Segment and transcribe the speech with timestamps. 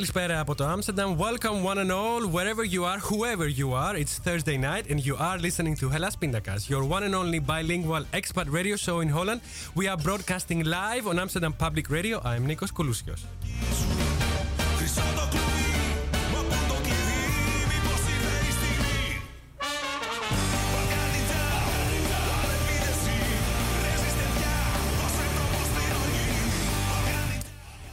[0.00, 1.16] Καλησπέρα από το Amsterdam.
[1.16, 3.94] Welcome one and all, wherever you are, whoever you are.
[4.02, 8.04] It's Thursday night and you are listening to Hellas Pindakaas, your one and only bilingual
[8.18, 9.40] expat radio show in Holland.
[9.78, 12.16] We are broadcasting live on Amsterdam Public Radio.
[12.30, 13.20] I'm Nikos Koulousios.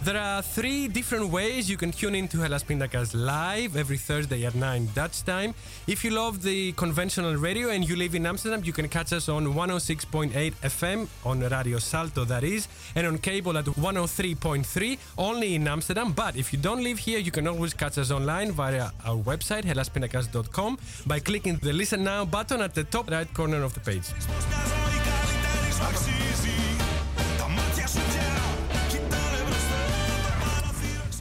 [0.08, 4.56] There are three different ways you can tune into Hellas Pindakaas live every Thursday at
[4.56, 5.54] 9 Dutch time.
[5.86, 9.28] If you love the conventional radio and you live in Amsterdam, you can catch us
[9.28, 10.32] on 106.8
[10.64, 16.14] FM on Radio Salto, that is, and on cable at 103.3 only in Amsterdam.
[16.14, 19.66] But if you don't live here, you can always catch us online via our website,
[19.66, 24.06] hellaspindakaas.com, by clicking the Listen Now button at the top right corner of the page.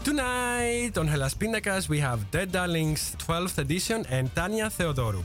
[0.07, 5.25] Tonight on Hellas Pindakaas we have Dead Darlings 12th edition and Tanya Theodorou.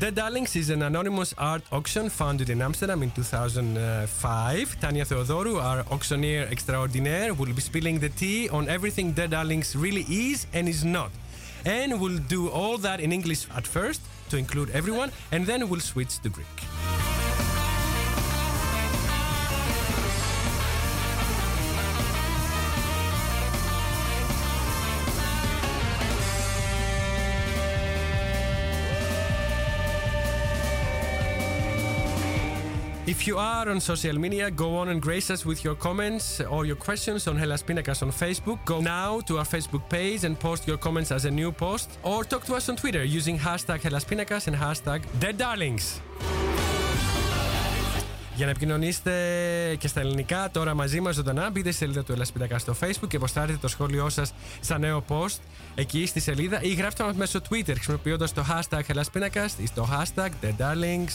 [0.00, 4.80] Dead Darlings is an anonymous art auction founded in Amsterdam in 2005.
[4.80, 10.04] Tanya Theodorou, our auctioneer extraordinaire, will be spilling the tea on everything Dead Darlings really
[10.08, 11.12] is and is not.
[11.64, 15.78] And we'll do all that in English at first to include everyone, and then we'll
[15.78, 16.85] switch to Greek.
[33.18, 36.66] If you are on social media, go on and grace us with your comments or
[36.70, 38.58] your questions on Hellas Pindakas on Facebook.
[38.72, 42.18] Go now to our Facebook page and post your comments as a new post, or
[42.32, 45.84] talk to us on Twitter using hashtag Hellas Pindakas and hashtag Dead Darlings.
[48.36, 49.12] Για να επικοινωνήσετε
[49.78, 53.08] και στα ελληνικά τώρα μαζί μας ζωντανά, μπείτε στη σελίδα του Ελλάς Πιντακά στο Facebook
[53.08, 55.38] και αποστάρετε το σχόλιο σας σαν νέο post
[55.74, 59.88] εκεί στη σελίδα ή γράψτε μας μέσω Twitter χρησιμοποιώντας το hashtag Ελλάς Πίνακας ή στο
[59.92, 61.12] hashtag The Darlings.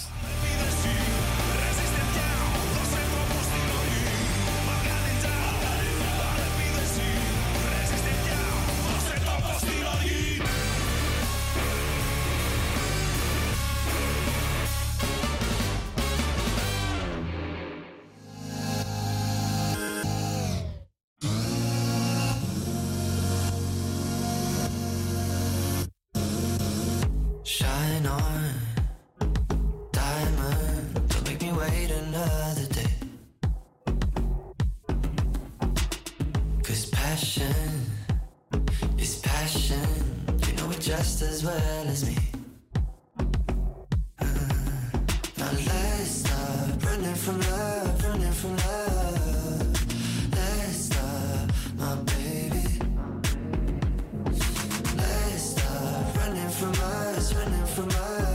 [57.29, 58.30] Running from us.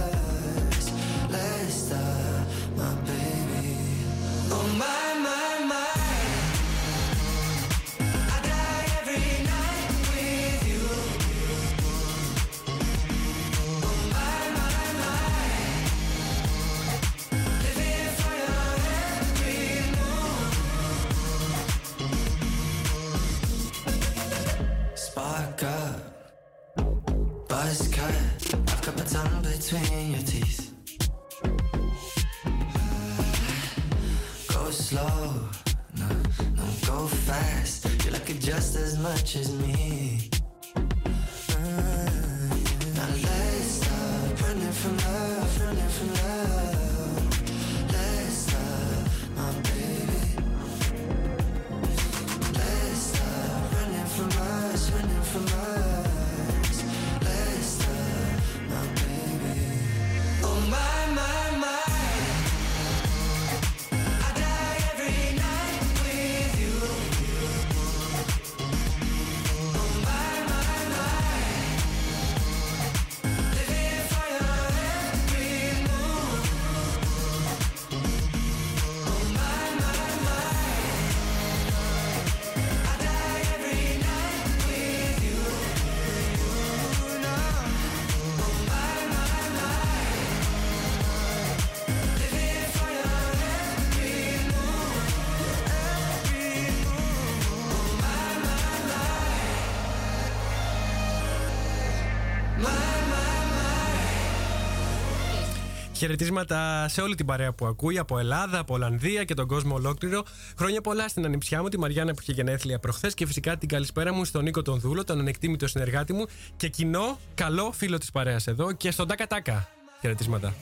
[105.96, 110.22] Χαιρετίσματα σε όλη την παρέα που ακούει από Ελλάδα, από Ολλανδία και τον κόσμο ολόκληρο.
[110.58, 114.12] Χρόνια πολλά στην ανιψιά μου, τη Μαριάννα που είχε γενέθλια προχθές και φυσικά την καλησπέρα
[114.12, 116.26] μου στον Νίκο τον Δούλο, τον ανεκτήμητο συνεργάτη μου
[116.56, 119.68] και κοινό καλό φίλο της παρέας εδώ και στον Τάκα Τάκα.
[120.00, 120.54] Χαιρετίσματα.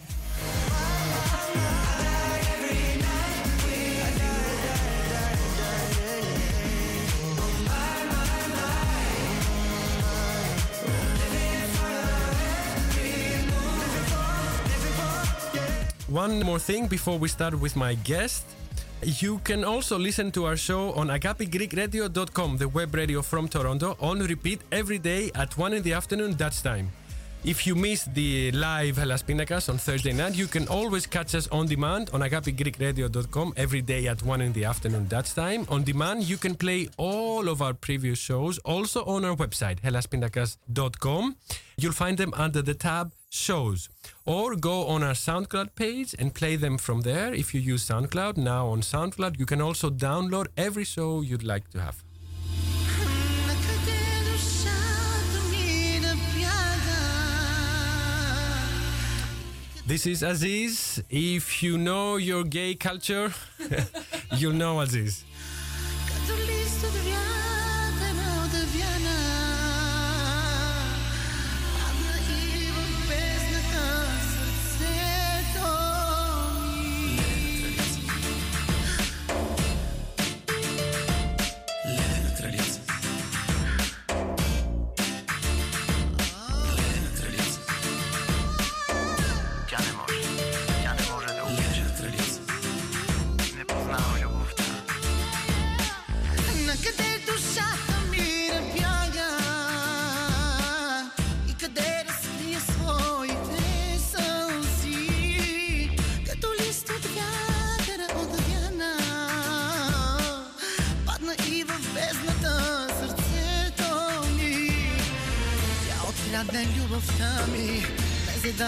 [16.14, 18.44] One more thing before we start with my guest.
[19.02, 24.20] You can also listen to our show on agapigreekradio.com, the web radio from Toronto, on
[24.20, 26.92] repeat every day at 1 in the afternoon Dutch time.
[27.42, 31.48] If you miss the live Hellas Pindakaas on Thursday night, you can always catch us
[31.48, 35.66] on demand on agapigreekradio.com every day at 1 in the afternoon Dutch time.
[35.68, 41.34] On demand, you can play all of our previous shows also on our website, hellaspindakaas.com.
[41.76, 43.88] You'll find them under the tab shows
[44.24, 47.34] or go on our SoundCloud page and play them from there.
[47.34, 51.68] If you use SoundCloud, now on SoundCloud, you can also download every show you'd like
[51.70, 52.02] to have.
[59.86, 61.02] This is Azis.
[61.10, 63.34] If you know your gay culture,
[64.38, 65.24] you'll know Azis.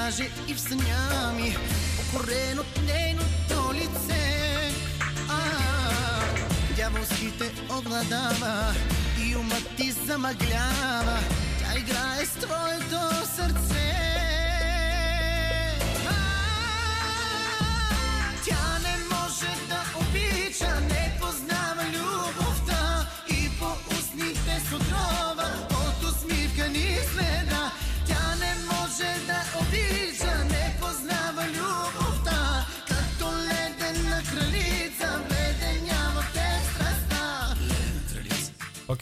[0.06, 1.56] Даже и в съня ми,
[1.96, 4.72] покорен от нейното лице.
[6.76, 8.74] Дяволските обладава
[9.24, 10.85] и умът ти замъглява.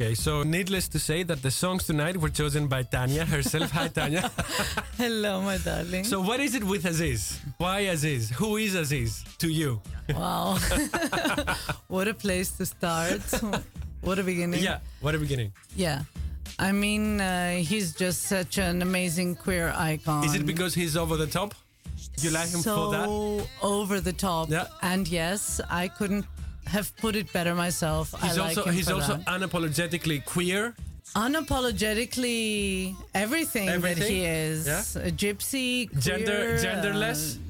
[0.05, 3.71] Okay, so needless to say that the songs tonight were chosen by Tanya herself.
[3.71, 4.31] Hi, Tanya.
[4.99, 6.05] Hello, my darling.
[6.05, 7.39] so, what is it with Azis?
[7.57, 8.29] Why Azis?
[8.33, 9.81] Who is Azis to you?
[10.11, 10.59] wow.
[11.89, 13.23] what a place to start.
[14.03, 14.63] what a beginning.
[14.63, 15.55] Yeah, what a beginning.
[15.75, 16.03] Yeah.
[16.59, 20.25] I mean, uh, he's just such an amazing queer icon.
[20.25, 21.55] Is it because he's over the top?
[22.19, 23.07] You like him so for that?
[23.07, 24.51] So over the top?
[24.51, 24.67] Yeah.
[24.83, 26.27] And yes, I couldn't
[26.67, 28.15] have put it better myself.
[28.23, 29.27] He's I like also he's also that.
[29.27, 30.75] unapologetically queer.
[31.15, 34.67] unapologetically everything, that he is.
[34.67, 35.03] Yeah.
[35.03, 37.37] A gypsy, Gender genderless.
[37.37, 37.41] uh,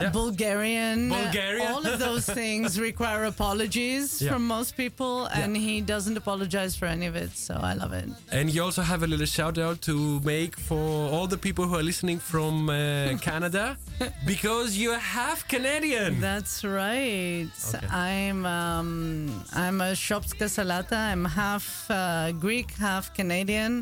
[0.00, 0.10] Yeah.
[0.10, 1.08] Bulgarian.
[1.08, 1.68] Bulgaria.
[1.70, 4.32] All of those things require apologies Yeah.
[4.32, 7.30] from most people, and he doesn't apologize for any of it.
[7.36, 8.08] So I love it.
[8.32, 10.84] And you also have a little shout out to make for
[11.14, 12.76] all the people who are listening from uh,
[13.28, 13.76] Canada
[14.26, 16.20] because you're half Canadian.
[16.20, 17.48] That's right.
[17.90, 20.98] I'm um, I'm a Shopska Salata.
[21.12, 23.72] I'm half uh, Greek, half Canadian,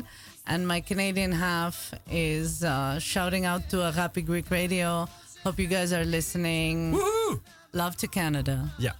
[0.51, 5.07] and my Canadian half is uh, shouting out to Agapi Greek Radio.
[5.43, 6.93] Hope you guys are listening.
[6.93, 7.41] Woohoo!
[7.73, 8.71] Love to Canada.
[8.79, 8.93] Yeah.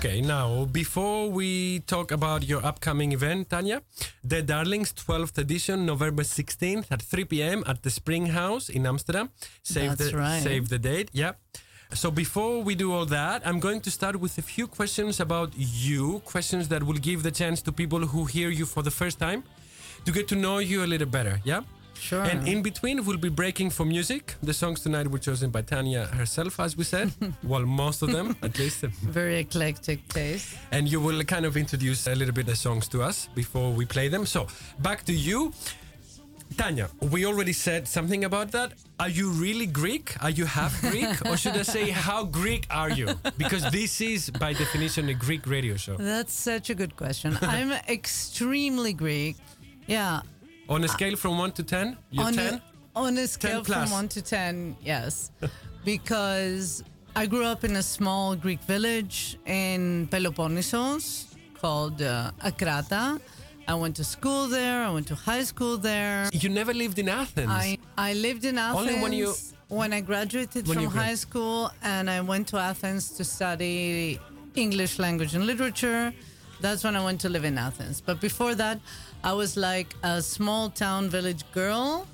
[0.00, 3.82] Okay, now before we talk about your upcoming event, Tanya,
[4.26, 7.62] Dead Darlings 12th edition, November 16th at 3 p.m.
[7.66, 9.28] at the Spring House in Amsterdam.
[9.62, 10.42] Save That's the right.
[10.42, 11.10] save the date.
[11.12, 11.32] Yeah.
[11.92, 15.52] So before we do all that, I'm going to start with a few questions about
[15.54, 19.18] you, questions that will give the chance to people who hear you for the first
[19.18, 19.44] time
[20.06, 21.42] to get to know you a little better.
[21.44, 21.60] Yeah.
[22.00, 22.22] Sure.
[22.22, 24.34] And in between, we'll be breaking for music.
[24.42, 27.12] The songs tonight were chosen by Tanya herself, as we said.
[27.42, 28.80] well, most of them, at least.
[28.80, 30.56] Very eclectic taste.
[30.72, 33.84] And you will kind of introduce a little bit the songs to us before we
[33.84, 34.26] play them.
[34.26, 34.46] So,
[34.78, 35.52] back to you.
[36.56, 38.72] Tanya, we already said something about that.
[38.98, 40.16] Are you really Greek?
[40.22, 41.24] Are you half Greek?
[41.26, 43.08] or should I say, how Greek are you?
[43.38, 45.96] Because this is, by definition, a Greek radio show.
[45.96, 47.38] That's such a good question.
[47.40, 49.36] I'm extremely Greek.
[49.86, 50.22] Yeah.
[50.70, 52.54] On a scale from 1 to 10, you're on 10?
[52.54, 52.62] A,
[52.94, 55.30] on a scale from 1 to 10, yes.
[55.84, 56.84] because
[57.16, 61.26] I grew up in a small Greek village in Peloponnesos
[61.60, 63.20] called uh, Akrata.
[63.66, 64.84] I went to school there.
[64.84, 66.28] I went to high school there.
[66.32, 67.50] You never lived in Athens.
[67.50, 69.34] I, I lived in Athens Only when you-
[69.68, 74.18] when I graduated When from grad- high school, and I went to Athens to study
[74.56, 76.12] English language and literature.
[76.60, 78.00] That's when I went to live in Athens.
[78.00, 78.80] But before that,
[79.22, 82.06] I was like a small town village girl,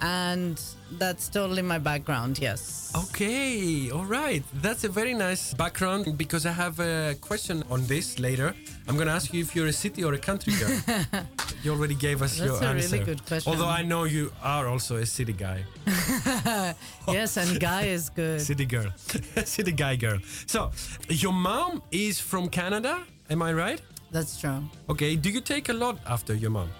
[0.00, 0.60] and
[0.98, 2.38] that's totally my background.
[2.38, 2.92] Yes.
[2.94, 4.42] Okay, all right.
[4.62, 8.54] That's a very nice background because I have a question on this later.
[8.86, 10.78] I'm going to ask you if you're a city or a country girl.
[11.64, 13.04] you already gave us That's your a really answer.
[13.04, 13.50] good question.
[13.52, 15.64] Although I know you are also a city guy.
[17.08, 18.40] Yes, and guy is good.
[18.40, 18.90] City girl.
[19.44, 20.18] city guy girl.
[20.46, 20.70] So,
[21.08, 23.80] your mom is from Canada, am I right?
[24.14, 24.62] That's true.
[24.88, 26.70] Okay, do you take a lot after your mom?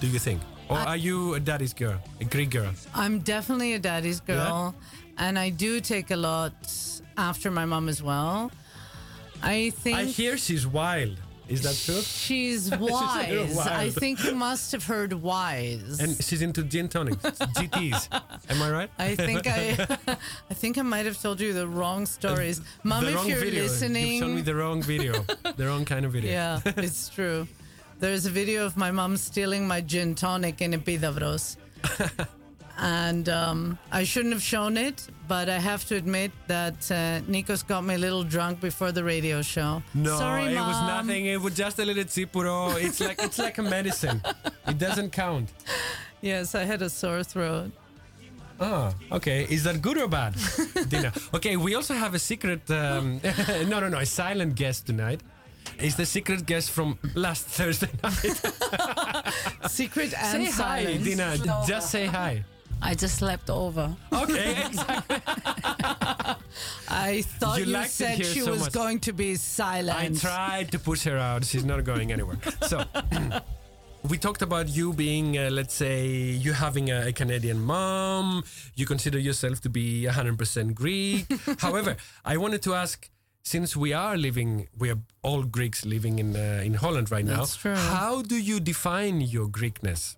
[0.00, 0.40] Do you think?
[0.68, 2.70] Or are you a daddy's girl, a Greek girl?
[2.94, 4.72] I'm definitely a daddy's girl,
[5.18, 6.54] and I do take a lot
[7.18, 8.52] after my mom as well.
[9.42, 11.18] I think I hear she's wild.
[11.48, 12.00] Is that true?
[12.02, 13.58] she's little wise.
[13.58, 16.00] I think you must have heard wise.
[16.00, 18.08] And she's into gin tonics, GTs.
[18.50, 18.90] Am I right?
[18.98, 19.98] I think I,
[20.50, 23.04] I think I might have told you the wrong stories, Mom.
[23.04, 23.62] the if you're video.
[23.62, 25.24] listening, You've shown me the wrong video,
[25.56, 26.30] the wrong kind of video.
[26.32, 27.46] yeah, it's true.
[27.98, 31.56] There's a video of my mom stealing my gin tonic in Epidavros.
[32.78, 37.66] and um, I shouldn't have shown it, but I have to admit that uh, Nikos
[37.66, 39.82] got me a little drunk before the radio show.
[39.94, 41.26] No, Sorry, it was nothing.
[41.26, 42.82] It was just a little tsipouro.
[42.82, 44.22] It's like it's like a medicine.
[44.66, 45.52] It doesn't count.
[46.20, 47.70] Yes, I had a sore throat.
[48.60, 49.46] Ah, okay.
[49.50, 50.34] Is that good or bad,
[50.88, 51.12] Dina?
[51.34, 52.70] Okay, we also have a secret.
[52.70, 53.20] Um,
[53.68, 55.20] no, no, no, a silent guest tonight.
[55.78, 58.40] Is the secret guest from last Thursday night?
[59.68, 60.96] Secret and say hi.
[60.96, 61.36] Dina.
[61.66, 62.44] Just say hi.
[62.82, 63.96] I just slept over.
[64.12, 65.16] Okay, exactly.
[66.88, 68.72] I thought You you, said she so was much.
[68.72, 69.98] going to be silent.
[70.24, 71.44] I tried to push her out.
[71.44, 72.38] She's not going anywhere.
[72.62, 72.84] So,
[74.08, 78.44] we talked about you being, uh, let's say, you having a, a Canadian mom.
[78.74, 81.26] You consider yourself to be 100% Greek.
[81.58, 83.10] However, I wanted to ask.
[83.42, 87.46] Since we are living, we are all Greeks living in uh, in Holland right now.
[87.62, 90.16] How do you define your Greekness?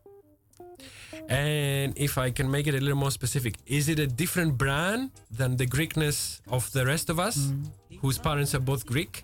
[1.28, 5.10] And if I can make it a little more specific, is it a different brand
[5.30, 7.64] than the Greekness of the rest of us, Mm.
[8.00, 9.22] whose parents are both Greek?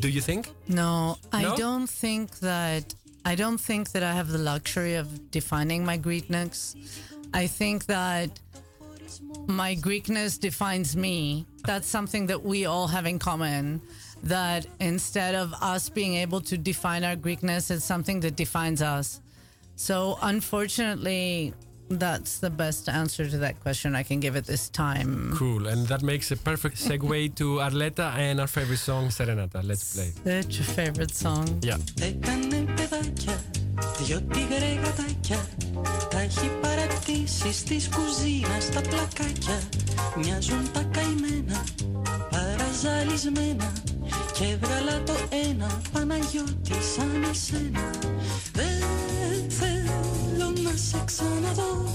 [0.00, 0.50] Do you think?
[0.68, 1.56] No, I No?
[1.56, 6.74] don't think that I don't think that I have the luxury of defining my Greekness.
[7.34, 8.30] I think that
[9.46, 11.44] my Greekness defines me.
[11.64, 13.82] That's something that we all have in common.
[14.22, 19.20] That instead of us being able to define our Greekness, it's something that defines us.
[19.78, 21.54] So, unfortunately,
[21.88, 25.32] that's the best answer to that question I can give at this time.
[25.36, 29.62] Cool, and that makes a perfect segue to Arleta and our favorite song, Serenata.
[29.62, 30.12] Let's play.
[30.24, 31.60] That's your favorite song.
[31.62, 31.78] Yeah.
[42.82, 43.72] Παραζαλισμένα
[44.32, 45.12] Και έβγαλα το
[45.48, 47.90] ένα, Παναγιώτη σαν εσένα.
[48.52, 51.94] Δεν θέλω να σε ξαναδώ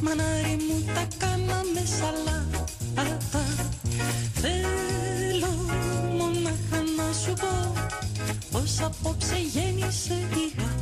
[0.00, 3.44] Μανάρι μου τα κάναμε σαλάτα.
[4.34, 5.54] Θέλω
[6.16, 7.72] μονάχα να σου πω
[8.50, 10.79] πως απόψε γέννησε η γάτα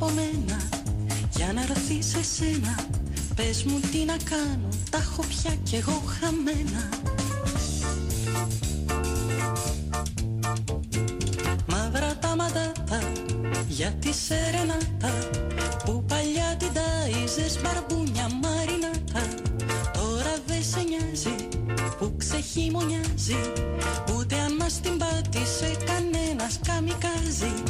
[0.00, 0.60] από μένα.
[1.36, 2.86] Για να έρθει σε σένα
[3.34, 6.88] Πες μου τι να κάνω, τα έχω πια κι εγώ χαμένα.
[11.66, 13.00] Μαύρα τα μαντάτα
[13.68, 15.12] για τη σερενάτα
[15.84, 19.34] Που παλιά την τάιζες μπαρμπούνια μαρινάτα.
[19.92, 21.48] Τώρα δεν σε νοιάζει
[21.98, 23.40] που ξεχειμονιάζει
[24.16, 27.69] Ούτε αν μας την πάτησε κανένας καμικάζει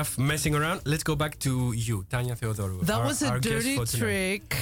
[0.00, 0.80] enough messing around.
[0.84, 2.80] Let's go back to you, Tanya Theodorou.
[2.86, 4.44] That our- was a dirty trick.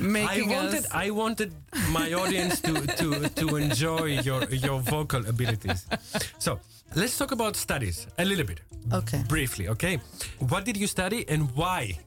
[0.00, 0.84] I wanted.
[1.06, 1.50] I wanted
[1.98, 5.86] my audience to, to, to enjoy your, your vocal abilities.
[6.38, 6.58] So
[6.96, 8.60] let's talk about studies a little bit,
[8.92, 10.00] okay, briefly, okay?
[10.52, 11.98] What did you study and why?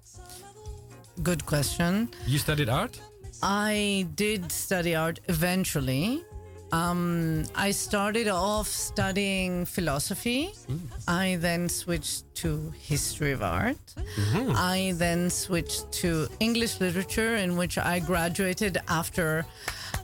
[1.21, 2.09] good question.
[2.25, 2.99] You studied art?
[3.43, 6.23] I did study art eventually.
[6.71, 10.51] Um, I started off studying philosophy.
[10.69, 10.79] Mm.
[11.07, 13.77] I then switched to history of art.
[13.97, 14.53] Mm-hmm.
[14.55, 19.45] I then switched to English literature, in which I graduated after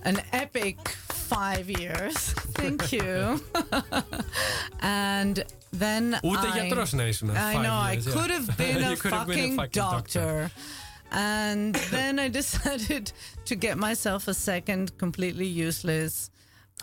[0.03, 2.17] an epic five years.
[2.59, 3.41] Thank you.
[4.81, 6.19] and then
[7.37, 7.53] I.
[7.55, 10.49] I know I could have been, a fucking, been a fucking doctor.
[10.49, 10.51] doctor.
[11.11, 13.13] And then I decided
[13.45, 16.29] to get myself a second completely useless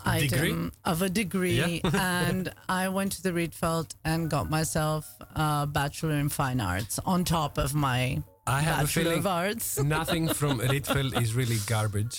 [0.04, 0.48] Degree?
[0.52, 1.80] item of a degree.
[1.92, 2.44] and
[2.82, 5.02] I went to the Rietveld and got myself
[5.34, 8.00] a Bachelor in Fine Arts on top of my
[8.46, 9.66] I have a Bachelor feeling of Arts.
[9.98, 12.16] nothing from Rietveld is really garbage.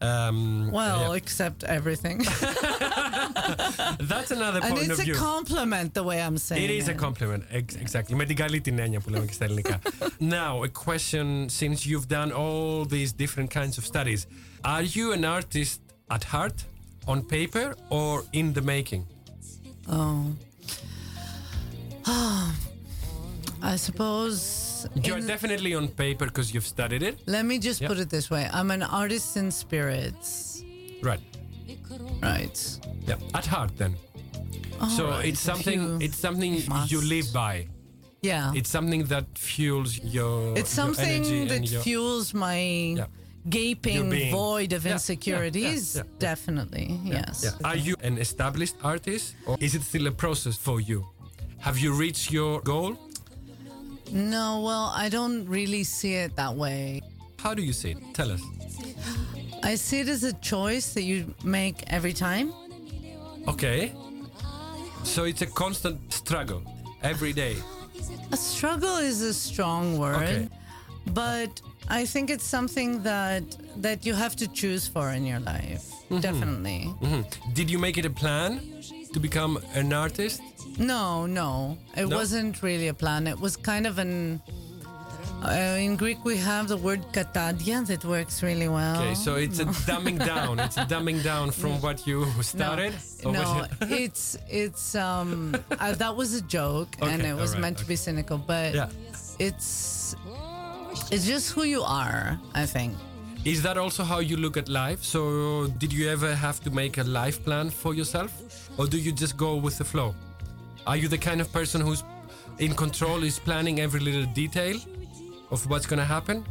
[0.00, 1.20] Um, Well, yeah.
[1.20, 2.18] except everything.
[4.12, 5.14] that's another and point it's of a view.
[5.14, 8.14] compliment the way I'm saying It is a compliment, ex- exactly.
[8.16, 9.78] Με την καλή την έννοια που λέμε και στα ελληνικά.
[10.20, 14.26] Now, a question since you've done all these different kinds of studies.
[14.64, 15.78] Are you an artist
[16.10, 16.58] at heart,
[17.07, 19.05] On paper, or in the making?
[19.87, 20.25] Oh.
[22.05, 22.55] Ah,
[23.61, 24.87] I suppose.
[25.03, 27.19] You're definitely on paper because you've studied it.
[27.25, 27.87] let me just Yeah.
[27.89, 30.63] put it this way I'm an artist in spirits.
[31.03, 31.19] Right.
[32.21, 32.57] Right.
[33.07, 33.17] Yeah.
[33.33, 33.95] At heart then.
[34.95, 36.91] so Alright, it's something it's something must.
[36.91, 37.67] you live by.
[38.21, 38.53] Yeah.
[38.55, 42.59] It's something that fuels your It's your something energy that your, fuels my
[42.97, 43.05] Yeah.
[43.47, 45.95] Gaping void of insecurities.
[45.95, 46.19] yeah, yeah, yeah.
[46.19, 47.55] Definitely, yes.
[47.63, 51.05] Are you an established artist or is it still a process for you?
[51.59, 52.97] Have you reached your goal?
[54.11, 57.01] No, well, I don't really see it that way.
[57.37, 57.97] How do you see it?
[58.13, 58.41] Tell us.
[59.63, 62.51] I see it as a choice that you make every time.
[63.47, 63.93] Okay.
[65.03, 66.61] So it's a constant struggle
[67.03, 67.55] every day.
[68.31, 70.49] A struggle is a strong word, Okay.
[71.13, 73.43] but I think it's something that
[73.81, 75.83] that you have to choose for in your life.
[76.09, 76.19] Mm-hmm.
[76.21, 76.81] Definitely.
[77.01, 77.23] Mhm.
[77.53, 78.59] Did you make it a plan
[79.13, 80.41] to become an artist?
[80.77, 82.15] No, no, it No?
[82.17, 83.27] wasn't really a plan.
[83.27, 84.41] It was kind of an.
[85.41, 89.01] Uh, in Greek, we have the word katadia that works really well.
[89.01, 90.59] Okay, so it's a dumbing down.
[90.59, 92.93] It's a dumbing down from what you started.
[93.23, 97.77] No, it- it's it's um uh, that was a joke and it was alright, meant
[97.77, 98.89] to be cynical, but Yeah.
[99.39, 99.65] it's
[101.11, 102.39] it's just who you are.
[102.53, 102.95] I think.
[103.45, 105.01] Is that also how you look at life?
[105.03, 108.31] So, did you ever have to make a life plan for yourself?
[108.77, 110.13] Or do you just go with the flow?
[110.85, 112.03] Are you the kind of person who's
[112.59, 114.75] in control, is planning every little detail
[115.51, 116.45] of what's going to happen?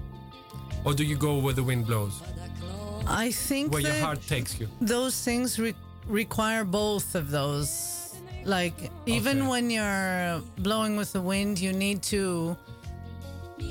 [0.84, 2.22] Or do you go where the wind blows,
[3.06, 4.68] I think where your heart takes you?
[4.80, 5.74] those things re-
[6.06, 7.70] require both of those.
[8.44, 9.48] Like even Okay.
[9.48, 12.56] when you're blowing with the wind, you need to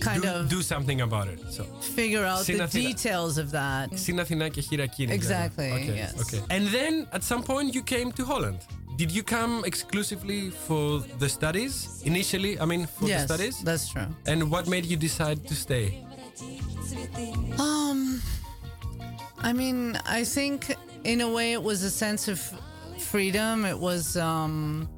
[0.00, 1.40] kind Do, of do something about it.
[1.56, 1.62] So,
[1.98, 2.88] figure out the Συναθήνα.
[2.90, 3.88] details of that.
[3.94, 5.12] στην Αθηνά και χειρακίνη.
[5.14, 6.20] Exactly, Okay, yes.
[6.22, 6.40] okay.
[6.56, 8.58] And then at some point you came to Holland.
[9.02, 10.84] Did you come exclusively for
[11.22, 11.74] the studies?
[12.12, 13.56] Initially, I mean, for the yes, studies?
[13.68, 14.08] that's true.
[14.30, 15.86] And what made you decide to stay?
[17.58, 18.00] Um,
[19.48, 19.78] I mean,
[20.18, 20.58] I think
[21.12, 22.38] in a way it was a sense of
[23.12, 23.64] freedom.
[23.64, 24.88] It was um,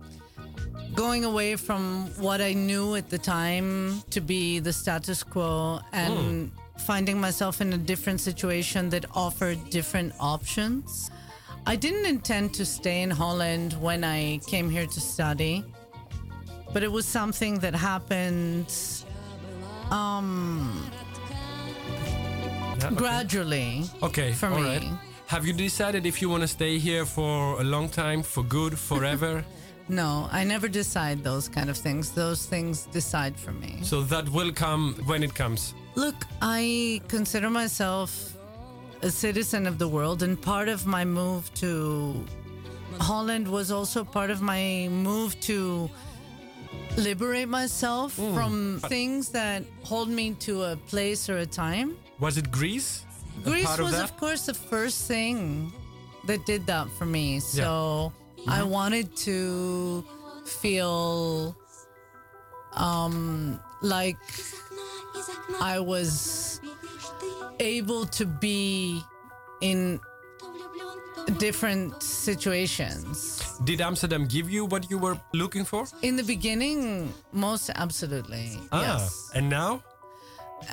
[0.96, 6.52] going away from what I knew at the time to be the status quo and
[6.80, 11.12] finding myself in a different situation that offered different options.
[11.66, 15.64] I didn't intend to stay in Holland when I came here to study.
[16.74, 18.72] but it was something that happened
[19.92, 20.70] um,
[22.80, 22.96] Yeah, okay.
[22.96, 23.84] gradually.
[24.04, 24.68] Okay, for all me.
[24.68, 24.84] right.
[25.28, 28.78] Have you decided if you want to stay here for a long time, for good,
[28.78, 29.44] forever?
[29.90, 32.12] No, I never decide those kind of things.
[32.12, 33.80] Those things decide for me.
[33.82, 35.74] so that will come when it comes.
[35.96, 38.38] Look, I consider myself
[39.02, 42.24] a citizen of the world, and part of my move to
[43.00, 45.90] Holland was also part of my move to
[46.98, 48.34] liberate myself hmm.
[48.36, 51.98] from things that hold me to a place or a time.
[52.20, 53.06] Was it Greece?
[53.44, 55.72] Greece part of was, of course, the first thing
[56.26, 57.40] that did that for me.
[57.40, 58.12] So
[58.48, 60.04] I wanted to
[60.46, 61.56] feel
[62.74, 64.18] um, like
[65.62, 66.60] I was
[67.60, 69.04] able to be
[69.62, 70.00] in
[71.38, 73.44] different situations.
[73.66, 75.86] Did Amsterdam give you what you were looking for?
[76.02, 78.58] In the beginning, most absolutely.
[78.72, 79.32] Ah, Yes.
[79.36, 79.84] and now?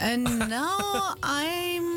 [0.01, 1.96] And now I'm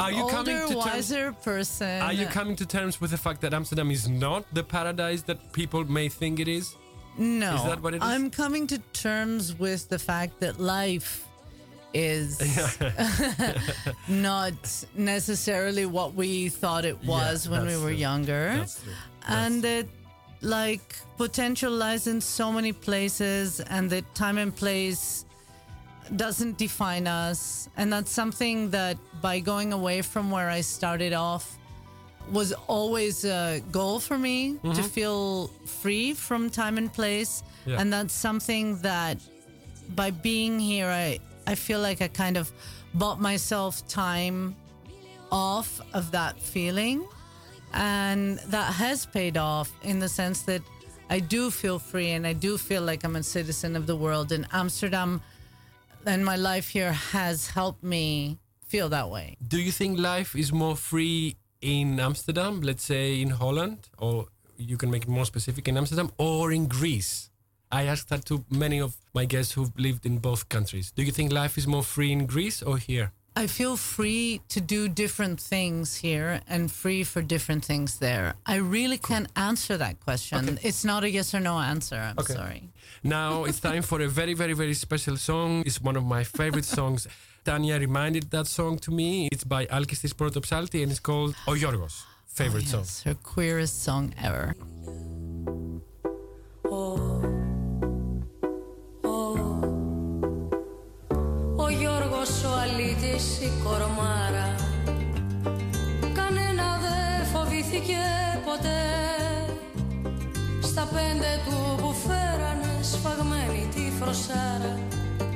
[0.00, 0.76] Are you coming to terms?
[0.76, 2.02] wiser person.
[2.02, 5.52] Are you coming to terms with the fact that Amsterdam is not the paradise that
[5.52, 6.74] people may think it is?
[7.18, 7.54] No.
[7.54, 8.02] Is that what it is?
[8.02, 11.26] I'm coming to terms with the fact that life
[11.92, 12.38] is
[14.08, 14.54] not
[14.94, 18.06] necessarily what we thought it was when we were true.
[18.08, 18.54] younger.
[18.56, 18.92] That's true.
[19.26, 19.86] And that
[20.40, 25.24] like potential lies in so many places and that time and place
[26.16, 27.68] doesn't define us.
[27.76, 31.58] And that's something that by going away from where I started off
[32.30, 34.82] was always a goal for me to mm-hmm.
[34.82, 37.42] feel free from time and place.
[37.66, 37.80] Yeah.
[37.80, 39.18] And that's something that
[39.94, 42.52] by being here, I, I feel like I kind of
[42.94, 44.56] bought myself time
[45.32, 47.06] off of that feeling.
[47.72, 50.62] And that has paid off in the sense that
[51.08, 54.32] I do feel free and I do feel like I'm a citizen of the world.
[54.32, 55.20] And Amsterdam
[56.06, 59.36] and my life here has helped me feel that way.
[59.46, 64.76] Do you think life is more free in Amsterdam, let's say in Holland, or you
[64.76, 67.30] can make it more specific in Amsterdam, or in Greece?
[67.72, 70.90] I asked that to many of my guests who've lived in both countries.
[70.90, 73.12] Do you think life is more free in Greece or here?
[73.36, 78.34] I feel free to do different things here and free for different things there.
[78.44, 80.58] I really can't answer that question.
[80.62, 81.96] It's not a yes or no answer.
[81.96, 82.34] I'm Okay.
[82.34, 82.62] sorry.
[83.04, 85.62] Now it's time for a very, very, very special song.
[85.64, 87.06] It's one of my favorite songs.
[87.44, 89.28] Tanya reminded that song to me.
[89.32, 92.02] It's by Alkistis Protopsalti and it's called O Yorgos.
[92.26, 92.80] Favorite oh, song.
[92.82, 94.54] It's her queerest song ever.
[103.64, 104.54] Κορμάρα.
[106.18, 108.02] Κανένα δεν φοβήθηκε
[108.44, 108.82] ποτέ.
[110.62, 114.78] Στα πέντε του που φέρανε σφαγμένη τη φροσάρα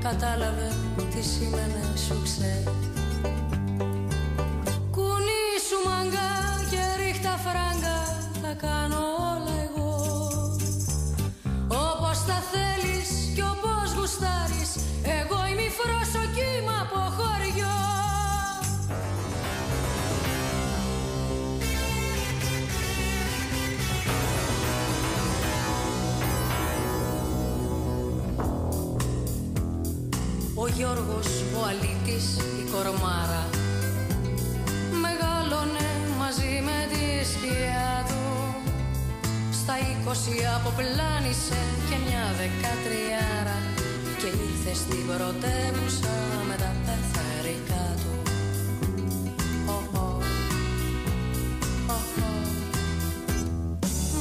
[0.02, 0.72] Κατάλαβε
[1.10, 2.64] τι σήμαινε σου ξέρει.
[4.90, 6.32] Κουνή σου μαγκά
[6.70, 7.98] και ρίχτα φράγκα
[8.42, 9.00] Θα κάνω
[9.32, 9.92] όλα εγώ.
[11.68, 14.70] Όπως τα θέλεις κι όπως γουστάρεις
[15.20, 16.33] Εγώ είμαι η φροσοκύμα
[30.76, 32.26] Γιώργος, ο αλήτης,
[32.60, 33.44] η κορμάρα
[35.04, 38.22] Μεγάλωνε μαζί με τη σκιά του
[39.60, 43.58] στα είκοσι αποπλάνησε και μια δεκατριάρα
[44.20, 46.14] και ήρθε στην πρωτεύουσα
[46.48, 48.12] με τα πεθαρικά του.
[49.76, 50.08] Οχο,
[51.96, 52.30] οχο.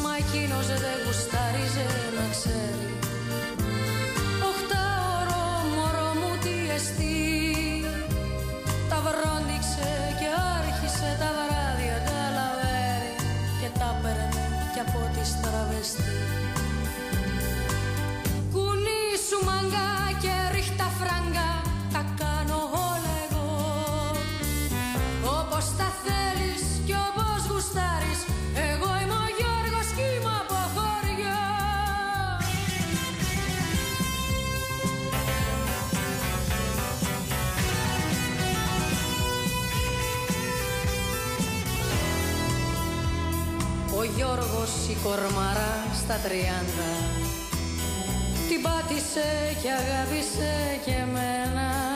[0.03, 2.12] Μα εκείνος δεν γουστάριζε
[28.71, 31.43] Εγώ είμαι ο Γιώργος κι είμαι από χωριό.
[43.99, 46.91] Ο Γιώργος η κορμάρα στα τριάντα.
[48.49, 49.29] Την πάτησε
[49.61, 51.93] και αγάπησε και μένα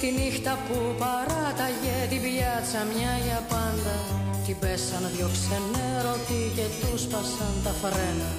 [0.00, 7.00] Τη νύχτα που παράταγε την πιάτσα μια για πάντα τι πέσαν δυο ξενέρωτοι και τους
[7.00, 8.30] σπάσαν τα φρένα.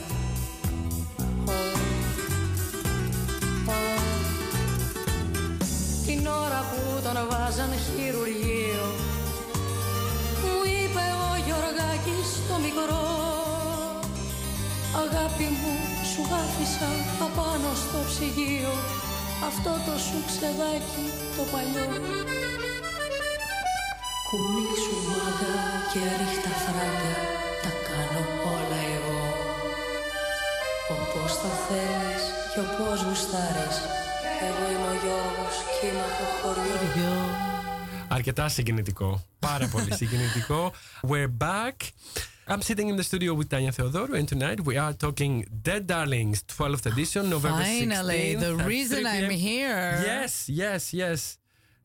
[6.05, 8.85] Την ώρα που τον βάζαν χειρουργείο
[10.41, 13.05] Μου είπε ο Γιωργάκης το μικρό
[15.03, 15.75] Αγάπη μου
[16.11, 16.89] σου άφησα
[17.27, 18.73] απάνω στο ψυγείο
[19.47, 21.85] Αυτό το σου ξεδάκι το παλιό
[25.97, 27.15] και ρίχτα φράγκα
[27.63, 28.21] Τα κάνω
[28.53, 29.21] όλα εγώ
[30.95, 33.77] Όπως το θέλεις και όπως γουστάρεις
[34.47, 37.15] Εγώ είμαι ο Γιώργος και είμαι από χωριό
[38.09, 39.23] Αρκετά συγκινητικό.
[39.39, 40.73] Πάρα πολύ συγκινητικό.
[41.07, 41.75] We're back.
[42.47, 45.33] I'm sitting in the studio with Tanya Theodoro, and tonight we are talking
[45.67, 48.39] Dead Darlings, 12th edition, November Finally, 16th.
[48.45, 49.39] the at reason 3 I'm p.m.
[49.49, 49.85] here.
[50.11, 50.31] Yes,
[50.61, 51.19] yes, yes.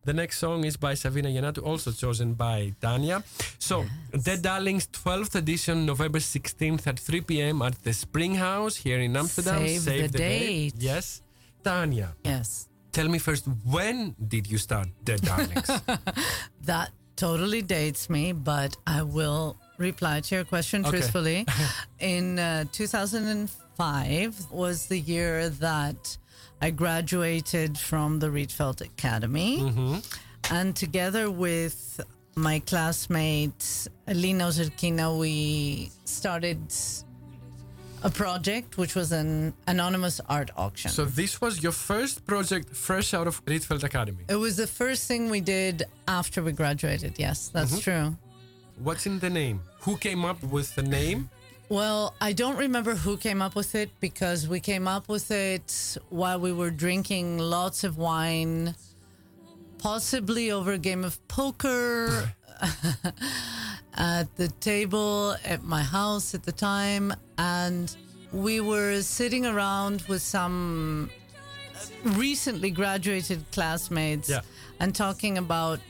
[0.04, 3.22] The next song is by Savina Yannatou, also chosen by Tanya.
[3.58, 7.62] So, Dead Darlings, 12th edition, November 16th at 3 p.m.
[7.62, 9.64] at the Spring House here in Amsterdam.
[9.78, 10.74] Save the date.
[10.78, 11.22] Yes.
[11.62, 12.68] Tanya, Yes.
[12.90, 15.70] tell me first, when did you start Dead Darlings?
[16.64, 20.90] That totally dates me, but I will reply to your question Okay.
[20.98, 21.46] truthfully.
[22.00, 26.16] In uh, 2005 was the year that
[26.62, 29.58] I graduated from the Rietveld Academy.
[29.58, 29.98] Mm-hmm.
[30.54, 32.00] And together with
[32.36, 36.60] my classmate Lino Zerkina, we started
[38.04, 40.92] a project which was an anonymous art auction.
[40.92, 44.24] so, this was your first project fresh out of Rietveld Academy.
[44.28, 47.18] it was the first thing we did after we graduated.
[47.18, 47.90] Yes, that's mm-hmm.
[47.90, 48.16] true.
[48.78, 49.60] What's in the name?
[49.80, 51.28] Who came up with the name?
[51.68, 55.96] Well, I don't remember who came up with it because we came up with it
[56.10, 58.74] while we were drinking lots of wine,
[59.78, 62.30] possibly over a game of poker
[63.96, 67.14] at the table at my house at the time.
[67.38, 67.94] And
[68.32, 71.08] we were sitting around with some
[72.04, 74.40] recently graduated classmates Yeah.
[74.78, 75.80] and talking about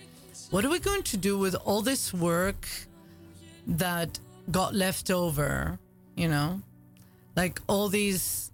[0.51, 2.69] what are we going to do with all this work
[3.67, 4.19] that
[4.53, 5.79] got left over,
[6.17, 6.61] you know?
[7.37, 8.53] Like all these,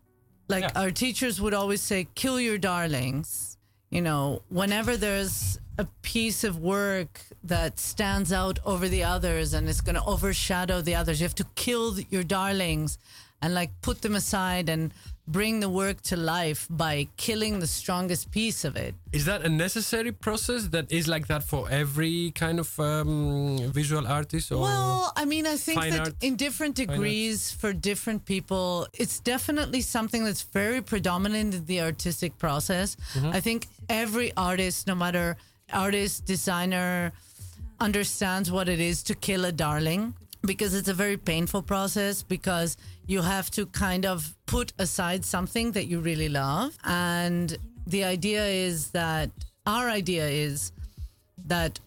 [0.48, 0.80] like Yeah.
[0.82, 3.56] our teachers would always say, kill your darlings.
[3.90, 9.68] You know, whenever there's a piece of work that stands out over the others and
[9.68, 12.98] it's going to overshadow the others, you have to kill your darlings
[13.40, 14.92] and like put them aside and
[15.28, 18.94] bring the work to life by killing the strongest piece of it.
[19.12, 24.06] Is that a necessary process that is like that for every kind of um, visual
[24.06, 24.50] artist?
[24.50, 29.20] Or Well, I mean, I think that art- in different degrees for different people, it's
[29.20, 32.96] definitely something that's very predominant in the artistic process.
[33.14, 33.28] Mm-hmm.
[33.28, 35.36] I think every artist, no matter
[35.72, 37.12] artist, designer,
[37.80, 42.76] understands what it is to kill a darling because it's a very painful process because
[43.06, 46.76] you have to kind of put aside something that you really love.
[46.84, 49.30] And the idea is that
[49.66, 50.72] our idea is
[51.46, 51.80] that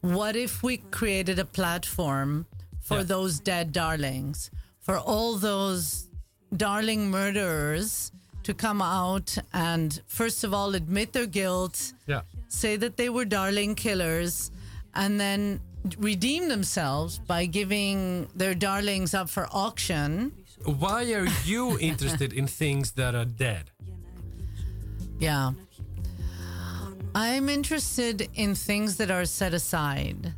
[0.00, 2.46] what if we created a platform
[2.80, 3.04] for Yeah.
[3.04, 6.08] those dead darlings, for all those
[6.56, 8.10] darling murderers
[8.42, 12.22] to come out and, first of all, admit their guilt, yeah.
[12.48, 14.50] say that they were darling killers,
[14.94, 15.60] and then
[15.98, 20.32] redeem themselves by giving their darlings up for auction.
[20.64, 23.70] Why are you interested in things that are dead?
[25.18, 25.52] Yeah.
[27.14, 30.32] I'm interested in things that are set aside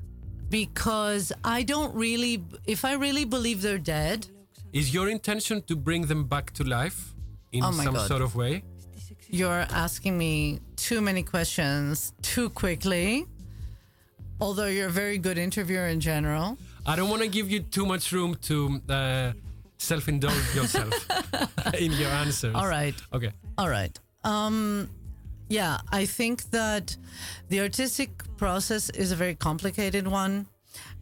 [0.51, 4.27] because I don't really, if I really believe they're dead,
[4.73, 7.15] Is your intention to bring them back to life
[7.53, 8.09] in Oh some God.
[8.09, 8.63] sort of way?
[9.31, 13.27] you're asking me too many questions too quickly.
[14.45, 16.59] Although you're a very good interviewer in general.
[16.85, 19.33] I don't want to give you too much room to uh,
[19.79, 20.93] self-indulge yourself
[21.79, 22.55] in your answers.
[22.55, 22.95] All right.
[23.15, 23.33] Okay.
[23.57, 23.99] All right.
[24.23, 24.91] Um,
[25.49, 26.95] yeah, I think that
[27.49, 30.47] the artistic process is a very complicated one.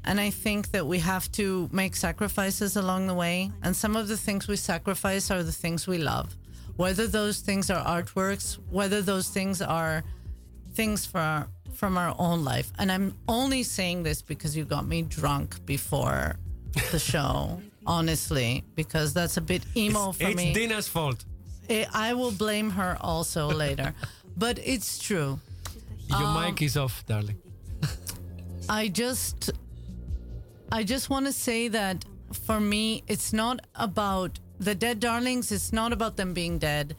[0.04, 3.50] And I think that we have to make sacrifices along the way.
[3.64, 6.36] And some of the things we sacrifice are the things we love.
[6.76, 10.04] Whether those things are artworks, whether those things are
[10.74, 12.72] things for our, from our own life.
[12.78, 16.36] And I'm only saying this because you got me drunk before
[16.90, 20.52] the show, honestly, because that's a bit emo for it's me.
[20.52, 21.24] Dina's fault.
[21.70, 23.94] I I will blame her also later.
[24.36, 25.38] But it's true.
[26.08, 27.38] Your Um, mic is off, darling.
[28.68, 29.50] I just
[30.70, 32.04] I just want to say that
[32.46, 36.96] for me it's not about the dead darlings, it's not about them being dead.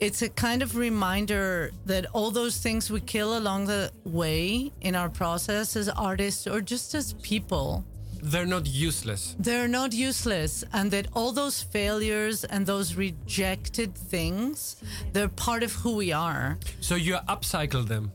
[0.00, 4.94] It's a kind of reminder that all those things we kill along the way in
[4.94, 7.84] our process as artists or just as people,
[8.22, 9.36] They're not useless.
[9.38, 14.76] they're not useless and that all those failures and those rejected things,
[15.12, 16.58] they're part of who we are.
[16.80, 18.12] So you upcycle them.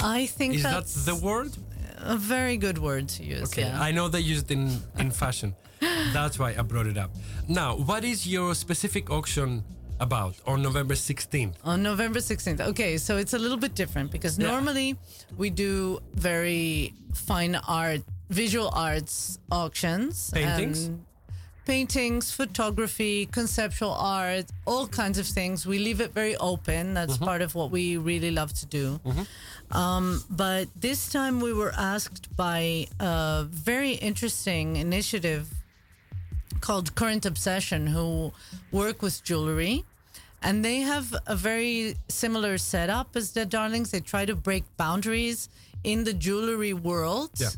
[0.00, 1.52] I think Is that the word?
[2.00, 3.48] a very good word to use.
[3.50, 3.82] Okay, yeah.
[3.82, 5.56] I know they use it in, in fashion.
[6.12, 7.10] That's why I brought it up.
[7.48, 9.64] Now, what is your specific auction
[10.00, 11.54] about on November 16th?
[11.64, 12.60] on November 16th.
[12.60, 14.48] Okay, so it's a little bit different because Yeah.
[14.48, 14.96] normally
[15.36, 20.30] we do very fine art, visual arts auctions.
[20.32, 20.90] Paintings?
[21.66, 25.66] paintings, photography, conceptual art, all kinds of things.
[25.66, 26.94] We leave it very open.
[26.94, 27.24] That's Mm-hmm.
[27.26, 28.98] part of what we really love to do.
[29.70, 35.46] Um, but this time we were asked by a very interesting initiative
[36.60, 38.32] called Current Obsession, who
[38.72, 39.84] work with jewelry.
[40.42, 43.90] And they have a very similar setup as Dead Darlings.
[43.90, 45.48] They try to break boundaries
[45.82, 47.30] in the jewelry world.
[47.36, 47.48] Yeah.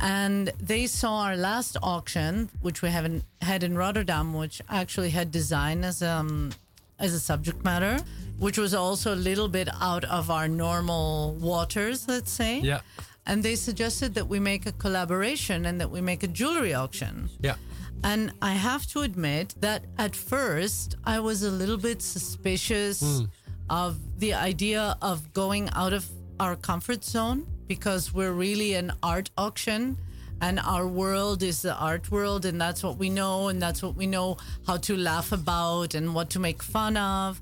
[0.00, 5.30] And they saw our last auction, which we haven't had in Rotterdam, which actually had
[5.30, 6.52] design as um
[6.98, 7.98] as a subject matter,
[8.38, 12.60] which was also a little bit out of our normal waters, let's say.
[12.60, 12.80] Yeah.
[13.26, 17.28] And they suggested that we make a collaboration and that we make a jewelry auction.
[17.40, 17.56] Yeah.
[18.04, 23.24] And I have to admit that at first I was a little bit suspicious hmm.
[23.68, 26.08] of the idea of going out of
[26.40, 29.98] our comfort zone because we're really an art auction
[30.40, 33.96] and our world is the art world and that's what we know and that's what
[33.96, 37.40] we know how to laugh about and what to make fun of.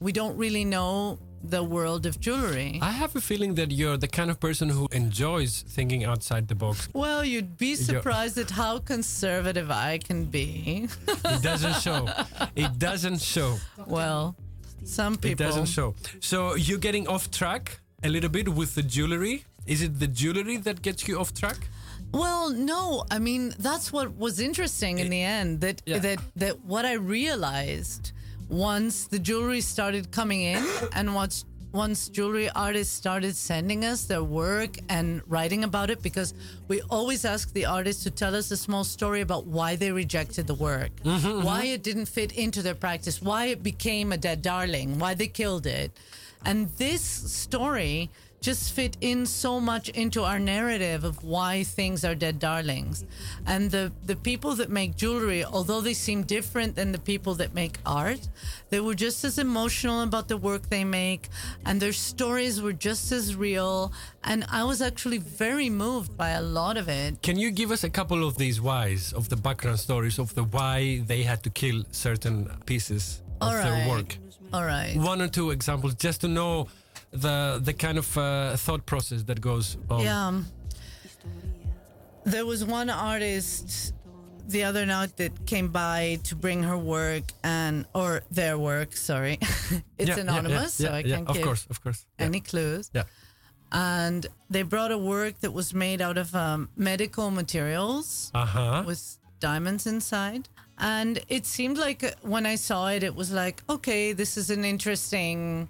[0.00, 2.78] We don't really know the world of jewelry.
[2.82, 6.54] I have a feeling that you're the kind of person who enjoys thinking outside the
[6.54, 6.88] box.
[6.92, 10.88] Well, you'd be surprised at how conservative I can be.
[11.24, 12.08] It doesn't show.
[12.56, 13.56] It doesn't show.
[13.86, 14.34] well,
[14.84, 15.30] some people.
[15.30, 15.94] It doesn't show.
[16.20, 19.44] So you're getting off track a little bit with the jewelry.
[19.66, 21.58] Is it the jewelry that gets you off track?
[22.12, 23.04] Well, no.
[23.10, 25.60] I mean, that's what was interesting in the end.
[25.60, 25.98] That Yeah.
[25.98, 28.12] that that what I realized
[28.48, 34.24] once the jewelry started coming in, and once once jewelry artists started sending us their
[34.24, 36.32] work and writing about it, because
[36.66, 40.46] we always ask the artists to tell us a small story about why they rejected
[40.46, 41.44] the work, mm-hmm, mm-hmm.
[41.44, 45.26] why it didn't fit into their practice, why it became a dead darling, why they
[45.28, 45.92] killed it,
[46.44, 48.08] and this story
[48.48, 53.04] just fit in so much into our narrative of why things are dead darlings.
[53.46, 57.52] And the, the people that make jewelry, although they seem different than the people that
[57.52, 58.26] make art,
[58.70, 61.28] they were just as emotional about the work they make,
[61.66, 63.92] and their stories were just as real.
[64.24, 67.20] And I was actually very moved by a lot of it.
[67.20, 70.44] Can you give us a couple of these whys of the background stories of the
[70.44, 73.88] why they had to kill certain pieces of All their right.
[73.90, 74.16] work?
[74.54, 74.96] All right.
[74.96, 76.68] One or two examples, just to know
[77.10, 80.00] the the kind of uh, thought process that goes on.
[80.00, 80.42] Yeah.
[82.24, 83.94] There was one artist
[84.48, 89.38] the other night that came by to bring her work and or their work, sorry.
[89.40, 92.06] it's Yeah, yeah, anonymous, yeah, so I yeah, can't of give course, of course.
[92.18, 92.26] Yeah.
[92.26, 92.90] any clues.
[92.94, 93.04] yeah.
[93.70, 98.82] And they brought a work that was made out of um, medical materials Uh huh.
[98.86, 100.48] with diamonds inside.
[100.78, 104.48] And it seemed like uh, when I saw it, it was like, okay, this is
[104.50, 105.68] an interesting,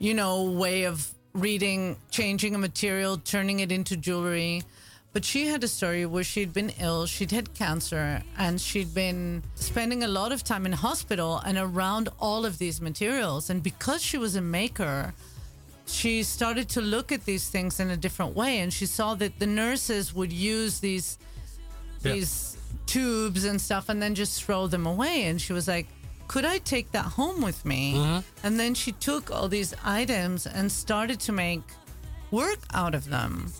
[0.00, 4.62] you know, way of reading, changing a material, turning it into jewelry.
[5.12, 9.42] But she had a story where she'd been ill, she'd had cancer, and she'd been
[9.56, 13.50] spending a lot of time in hospital and around all of these materials.
[13.50, 15.12] And because she was a maker,
[15.86, 18.60] she started to look at these things in a different way.
[18.60, 21.18] And she saw that the nurses would use these
[22.02, 22.12] Yeah.
[22.12, 25.24] these tubes and stuff and then just throw them away.
[25.24, 25.86] And she was like,
[26.30, 27.94] could I take that home with me?
[27.94, 28.46] Mm-hmm.
[28.46, 31.62] And then she took all these items and started to make
[32.30, 33.52] work out of them.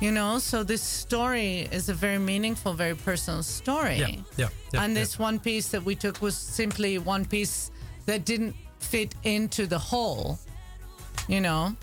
[0.00, 3.96] You know, so this story is a very meaningful, very personal story.
[3.96, 4.08] Yeah,
[4.38, 5.00] yeah, yeah, and yeah.
[5.00, 7.70] this one piece that we took was simply one piece
[8.06, 10.38] that didn't fit into the whole,
[11.28, 11.76] you know?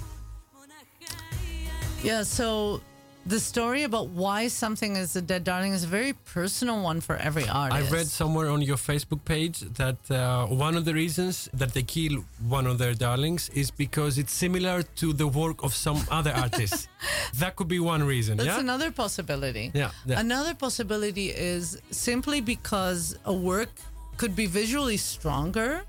[2.01, 2.81] Yeah, so
[3.25, 7.15] the story about why something is a dead darling is a very personal one for
[7.15, 7.91] every artist.
[7.91, 11.81] I read somewhere on your Facebook page that uh, one of the reasons that they
[11.81, 16.31] kill one of their darlings is because it's similar to the work of some other
[16.31, 16.87] artists.
[17.39, 18.37] that could be one reason.
[18.37, 18.59] That's yeah.
[18.59, 19.71] another possibility.
[19.73, 20.19] Yeah, yeah.
[20.19, 23.69] Another possibility is simply because a work
[24.17, 25.83] could be visually stronger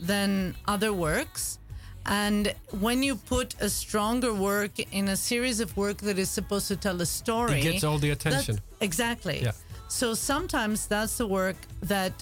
[0.00, 1.58] than other works.
[2.06, 6.68] And when you put a stronger work in a series of work that is supposed
[6.68, 8.60] to tell a story, It gets all the attention.
[8.80, 9.40] Exactly.
[9.42, 9.52] Yeah.
[9.88, 12.12] So sometimes that's the work that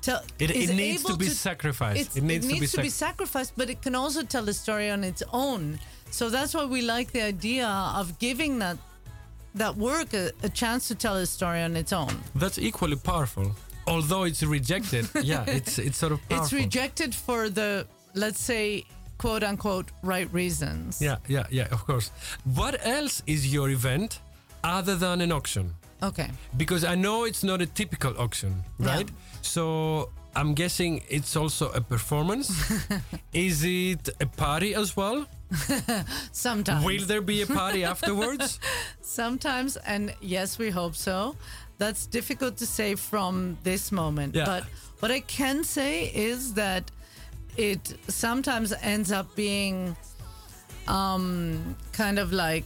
[0.00, 2.00] tell, It- it needs to be sacrificed.
[2.00, 4.90] it's- It needs to be to be sacrificed, but it can also tell a story
[4.90, 5.78] on its own.
[6.10, 8.78] So that's why we like the idea of giving that
[9.54, 12.14] that work a, a chance to tell a story on its own.
[12.34, 13.56] That's equally powerful.
[13.86, 16.44] Although it's rejected, yeah, it's it's sort of powerful.
[16.44, 18.84] It's rejected for the let's say
[19.18, 21.00] quote unquote right reasons.
[21.00, 22.10] Yeah, yeah, yeah, of course.
[22.44, 24.20] What else is your event
[24.64, 25.74] other than an auction?
[26.02, 26.30] Okay.
[26.56, 28.94] Because I know it's not a typical auction, Yeah.
[28.94, 29.10] right?
[29.42, 32.50] So I'm guessing it's also a performance.
[33.32, 35.26] is it a party as well?
[36.32, 36.84] Sometimes.
[36.84, 38.60] Will there be a party afterwards?
[39.00, 41.34] Sometimes, and yes, we hope so.
[41.78, 44.34] That's difficult to say from this moment.
[44.34, 44.44] Yeah.
[44.44, 44.64] But
[45.00, 46.90] what I can say is that
[47.58, 49.96] it sometimes ends up being
[50.86, 52.64] um, kind of like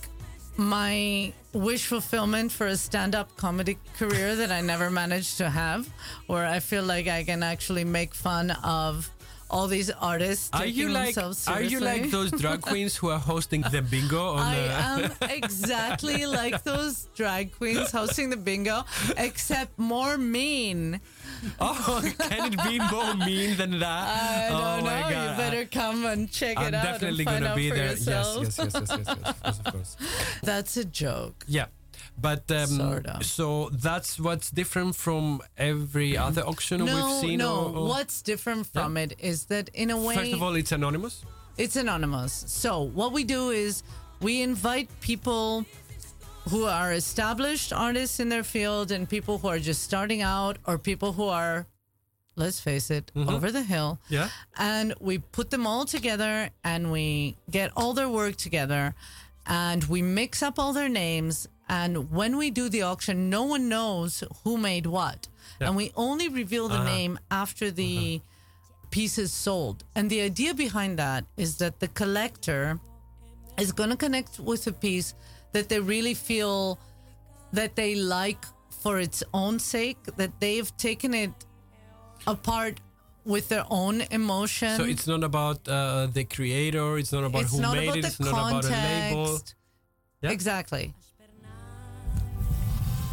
[0.56, 5.88] my wish fulfillment for a stand up comedy career that I never managed to have,
[6.26, 9.10] where I feel like I can actually make fun of
[9.52, 10.50] all these artists.
[10.52, 14.40] Are you like are you like those drag queens who are hosting the bingo on
[14.40, 18.84] I the am exactly like those drag queens hosting the bingo,
[19.16, 21.00] except more mean.
[21.60, 24.06] Oh, can it be more mean than that?
[24.08, 25.10] I oh don't my know.
[25.10, 25.30] god.
[25.30, 27.86] You better come and check I'm it out definitely and find gonna be there.
[27.96, 29.96] Yes, yes, yes, yes, yes, yes, of course, of course.
[30.44, 31.44] That's a joke.
[31.48, 31.66] Yeah.
[32.22, 33.18] But um, Sorta.
[33.22, 37.38] so that's what's different from every other auction No, we've seen.
[37.38, 37.54] no.
[37.56, 40.72] or- or- What's different from it is that in a way, First of all, it's
[40.72, 41.14] anonymous.
[41.58, 42.32] It's anonymous.
[42.48, 43.82] So what we do is
[44.20, 45.66] we invite people
[46.50, 50.78] who are established artists in their field and people who are just starting out or
[50.78, 51.66] people who are
[52.34, 54.28] let's face it over the hill Yeah.
[54.56, 58.94] and we put them all together and we get all their work together
[59.46, 63.64] and we mix up all their names and when we do the auction no one
[63.74, 65.20] knows who made what
[65.60, 67.12] and we only reveal the name
[67.42, 68.20] after the
[68.90, 72.78] piece is sold and the idea behind that is that the collector
[73.64, 75.08] is going to connect with a piece
[75.54, 76.78] that they really feel
[77.52, 78.42] that they like
[78.82, 81.34] for its own sake that they've taken it
[82.26, 82.80] apart
[83.24, 86.98] with their own emotion So it's not about uh, the creator.
[86.98, 88.04] It's not about it's who not made about it.
[88.06, 89.40] It's not about a label.
[90.22, 90.30] Yeah.
[90.36, 90.84] Exactly.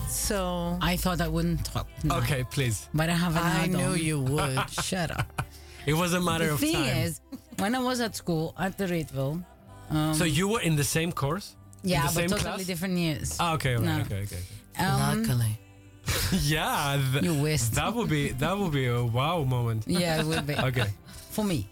[0.09, 1.87] So I thought I wouldn't talk.
[2.01, 2.89] tonight, Okay, please.
[2.93, 3.71] But I have an I add-on.
[3.81, 4.69] knew you would.
[4.83, 5.43] Shut up.
[5.85, 6.97] It was a matter the of thing time.
[6.97, 7.21] is,
[7.59, 9.43] when I was at school at the Rietveld,
[10.15, 11.55] so you were in the same course?
[11.83, 12.65] yeah, but totally class?
[12.65, 13.37] different years.
[13.39, 14.01] Ah, okay, okay, No.
[14.01, 14.39] okay, okay.
[14.77, 15.59] Um, Luckily.
[16.43, 17.73] yeah, th- You wished.
[17.73, 19.83] that would be that would be a wow moment.
[19.87, 20.55] yeah, it would be.
[20.55, 20.87] Okay,
[21.31, 21.69] For me.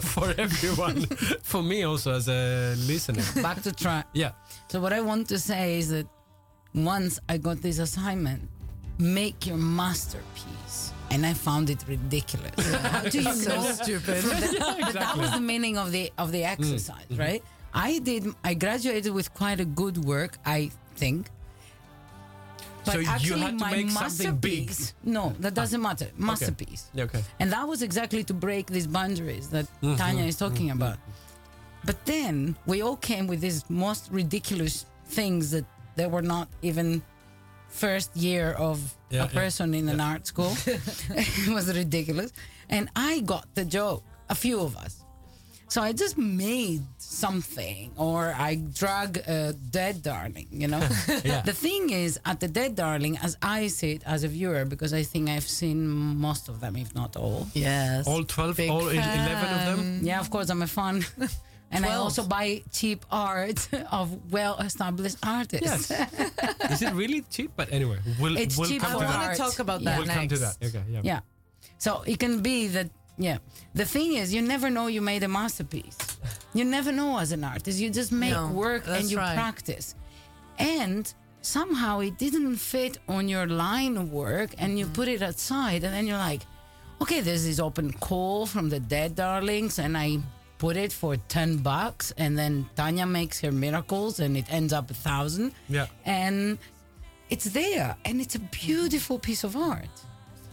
[0.00, 1.06] for everyone,
[1.42, 3.22] for me also as a listener.
[3.42, 4.06] Back to track.
[4.14, 4.32] Yeah,
[4.68, 6.06] So what I want to say is that
[6.74, 8.42] once I got this assignment,
[8.98, 10.92] make your masterpiece.
[11.10, 12.54] And I found it ridiculous.
[12.82, 13.72] How do you So know?
[13.72, 14.24] stupid.
[14.80, 17.42] But that was the meaning of the of the exercise, right?
[17.74, 18.26] I did.
[18.44, 21.28] I graduated with quite a good work, I think.
[22.84, 24.60] But So you actually, had to my make something big.
[24.60, 24.70] Ah.
[24.70, 26.08] masterpiece- No, that doesn't matter.
[26.16, 26.84] Masterpiece.
[26.94, 27.22] yeah, okay.
[27.40, 29.96] And that was exactly to break these boundaries that Mm-hmm.
[29.96, 30.96] Tanya is talking about.
[31.84, 35.64] But then we all came with these most ridiculous things that
[36.00, 37.02] they were not even
[37.68, 38.76] first year of
[39.10, 40.52] Yeah, a yeah, person in an art school.
[41.46, 42.30] it was ridiculous.
[42.74, 44.02] And I got the joke,
[44.34, 44.94] a few of us.
[45.74, 50.82] So I just made something, or I drag a dead darling, you know?
[51.30, 51.42] Yeah.
[51.50, 54.92] The thing is, at the dead darling, as I see it as a viewer, because
[55.00, 55.78] I think I've seen
[56.28, 57.46] most of them, if not all.
[57.54, 58.08] yes.
[58.10, 60.00] All 12, Big all 11 of them?
[60.02, 61.04] Yeah, of course, I'm a fan.
[61.72, 65.90] And I also buy cheap art of well-established artists.
[65.90, 65.90] Yes.
[66.70, 67.52] Is it really cheap?
[67.56, 69.20] But anyway, we'll, It's we'll cheap come I to for that.
[69.26, 69.90] want to talk about Yeah.
[69.90, 70.18] that We'll next.
[70.18, 70.56] come to that.
[70.62, 71.00] Okay, yeah.
[71.04, 71.20] Yeah.
[71.78, 73.38] So it can be that, yeah.
[73.74, 75.96] The thing is, you never know you made a masterpiece.
[76.54, 77.78] You never know as an artist.
[77.78, 79.34] You just make No, work and you right.
[79.34, 79.94] practice.
[80.58, 81.12] And
[81.42, 84.94] somehow it didn't fit on your line of work and you mm-hmm.
[84.94, 86.42] put it aside and then you're like,
[87.00, 90.18] okay, there's this open call from the Dead Darlings and I
[90.60, 94.90] put it for 10 bucks and then Tanya makes her miracles and it ends up
[94.90, 95.52] a thousand.
[95.70, 95.86] Yeah.
[96.04, 96.58] And
[97.30, 99.88] it's there and it's a beautiful piece of art.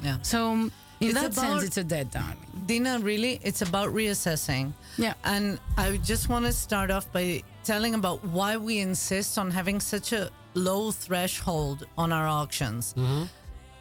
[0.02, 0.18] Yeah.
[0.22, 2.38] So um, in It's that about- sense, it's a dead darling.
[2.66, 4.72] Dina, really, it's about reassessing.
[4.98, 5.14] Yeah.
[5.26, 9.80] And I just want to start off by telling about why we insist on having
[9.82, 12.94] such a low threshold on our auctions.
[12.98, 13.24] Mm-hmm.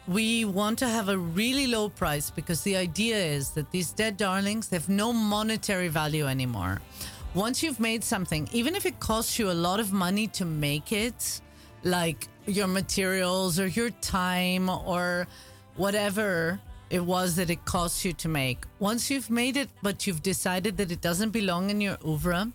[0.07, 4.15] We want to have a really low price because the idea is that these dead
[4.15, 6.79] darlings have no monetary value anymore.
[7.33, 10.93] Once you've made something, even if it costs you a lot of money to make
[10.93, 11.41] it,
[11.83, 15.27] like your materials or your time or
[15.75, 16.57] whatever
[16.89, 18.65] it was that it costs you to make.
[18.79, 22.49] Once you've made it, but you've decided that it doesn't belong in your oeuvre,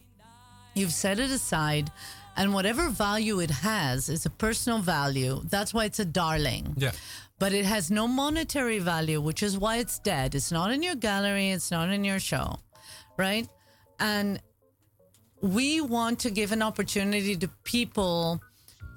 [0.74, 1.92] you've set it aside,
[2.36, 5.42] and whatever value it has is a personal value.
[5.44, 6.74] That's why it's a darling.
[6.78, 6.92] Yeah.
[7.42, 10.36] But it has no monetary value, which is why it's dead.
[10.36, 12.60] It's not in your gallery, it's not in your show,
[13.16, 13.48] right?
[13.98, 14.40] And
[15.40, 18.40] we want to give an opportunity to people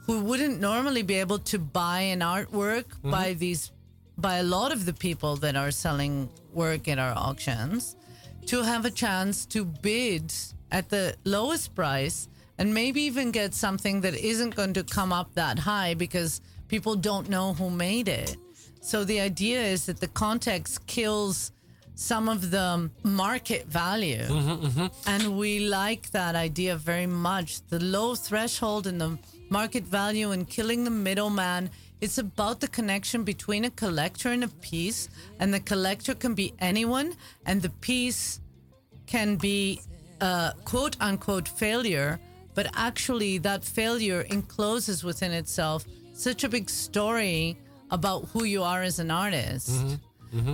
[0.05, 3.09] who wouldn't normally be able to buy an artwork mm-hmm.
[3.09, 3.71] by these
[4.15, 7.95] by a lot of the people that are selling work at our auctions
[8.45, 10.31] to have a chance to bid
[10.69, 12.29] at the lowest price
[12.59, 16.95] and maybe even get something that isn't going to come up that high because people
[16.95, 18.37] don't know who made it.
[18.81, 21.51] So the idea is that the context kills
[21.95, 24.21] some of the market value.
[24.21, 24.87] Mm-hmm, mm-hmm.
[25.07, 27.65] And we like that idea very much.
[27.67, 29.17] The low threshold and the
[29.49, 31.69] market value and killing the middleman.
[32.01, 35.09] It's about the connection between a collector and a piece.
[35.39, 38.41] And the collector can be anyone, and the piece
[39.07, 39.81] can be
[40.21, 42.19] a quote unquote failure,
[42.53, 45.85] but actually that failure encloses within itself
[46.15, 47.57] such a big story
[47.91, 49.69] about who you are as an artist.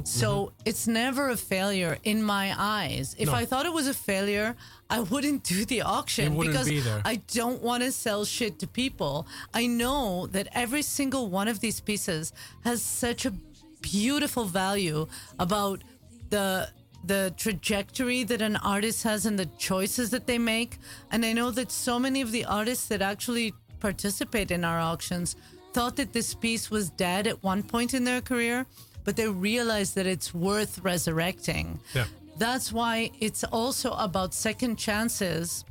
[0.03, 3.15] so it's never a failure in my eyes.
[3.17, 3.33] If No.
[3.33, 4.55] I thought it was a failure,
[4.89, 6.83] I wouldn't do the auction because be.
[7.03, 9.25] I don't want to sell shit to people.
[9.53, 12.31] I know that every single one of these pieces
[12.63, 13.33] has such a
[13.81, 15.07] beautiful value
[15.39, 15.83] about
[16.29, 16.69] the
[17.03, 20.77] the trajectory that an artist has and the choices that they make.
[21.09, 25.35] And I know that so many of the artists that actually participate in our auctions
[25.73, 28.65] thought that this piece was dead at one point in their career,
[29.03, 31.79] but they realized that it's worth resurrecting.
[31.93, 32.05] Yeah.
[32.37, 35.65] That's why it's also about second chances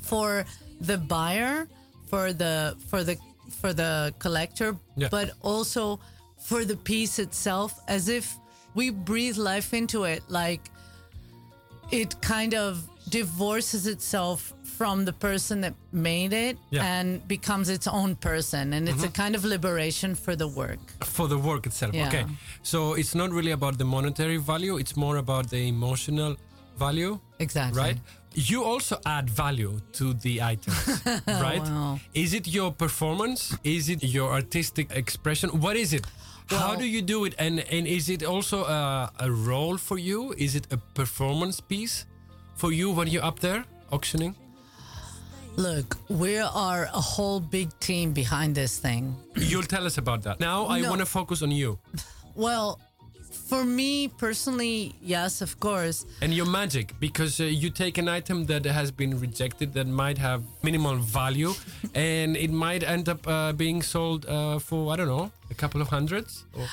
[0.00, 0.44] for
[0.80, 1.68] the buyer,
[2.10, 3.16] for the for the
[3.60, 5.08] for the collector, Yeah.
[5.10, 5.98] but also
[6.48, 8.36] for the piece itself, as if
[8.74, 10.60] we breathe life into it, like
[11.90, 16.84] it kind of divorces itself from the person that made it Yeah.
[16.92, 19.22] and becomes its own person, and it's a mm-hmm.
[19.22, 20.80] kind of liberation for the work.
[21.16, 21.92] for the work itself.
[21.94, 22.08] Yeah.
[22.08, 22.24] Okay,
[22.62, 26.36] so it's not really about the monetary value; it's more about the emotional
[26.78, 27.80] value, Exactly.
[27.82, 27.98] right?
[28.34, 31.62] You also add value to the items, right?
[31.62, 31.98] Wow.
[32.12, 33.56] Is it your performance?
[33.64, 35.48] Is it your artistic expression?
[35.60, 36.04] What is it?
[36.50, 37.34] How do you do it?
[37.38, 40.34] And and is it also a, a role for you?
[40.36, 42.06] Is it a performance piece
[42.54, 44.34] for you when you're up there auctioning?
[45.56, 49.16] Look, we are a whole big team behind this thing.
[49.36, 50.38] You'll tell us about that.
[50.40, 50.90] Now I No.
[50.90, 51.78] want to focus on you
[52.34, 52.78] Well,
[53.48, 56.04] for me personally, yes, of course.
[56.20, 60.18] and your magic because uh, you take an item that has been rejected that might
[60.18, 61.54] have minimal value
[61.94, 65.80] and it might end up uh, being sold uh, for I don't know a couple
[65.80, 66.44] of hundreds.
[66.52, 66.66] Or,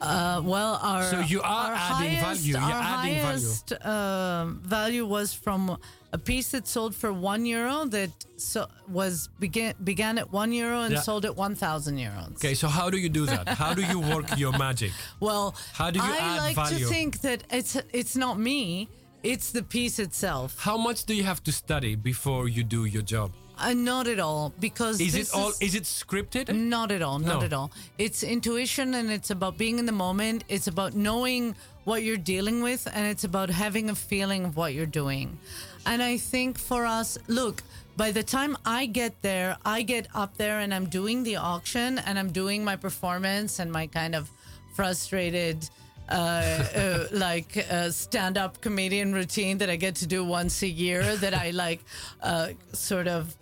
[0.00, 2.52] Uh, well, our So you are our adding highest, value.
[2.52, 3.22] You're our adding value.
[3.22, 5.76] highest um, value was from
[6.12, 10.80] a piece that sold for one euro that so was began began at one euro
[10.86, 11.02] and Yeah.
[11.02, 12.32] sold at one thousand euros.
[12.32, 13.46] okay, so how do you do that?
[13.48, 14.92] How do you work your magic?
[15.20, 16.78] Well, How do you I add like value?
[16.78, 18.88] to think that it's it's not me;
[19.22, 20.56] it's the piece itself.
[20.58, 23.30] How much do you have to study before you do your job?
[23.60, 25.50] Uh, not at all, because Is this it all?
[25.50, 26.54] is- Is it scripted?
[26.54, 27.18] Not at all.
[27.18, 27.44] Not No.
[27.46, 27.70] at all.
[27.98, 30.44] It's intuition and it's about being in the moment.
[30.48, 31.54] It's about knowing
[31.84, 35.38] what you're dealing with and it's about having a feeling of what you're doing.
[35.86, 37.62] And I think for us, look,
[37.96, 41.98] by the time I get there, I get up there and I'm doing the auction
[41.98, 44.30] and I'm doing my performance and my kind of
[44.74, 45.68] frustrated.
[46.08, 46.12] Uh,
[46.74, 51.34] uh, like uh, stand-up comedian routine that I get to do once a year that
[51.34, 51.84] I like
[52.20, 53.32] uh, sort of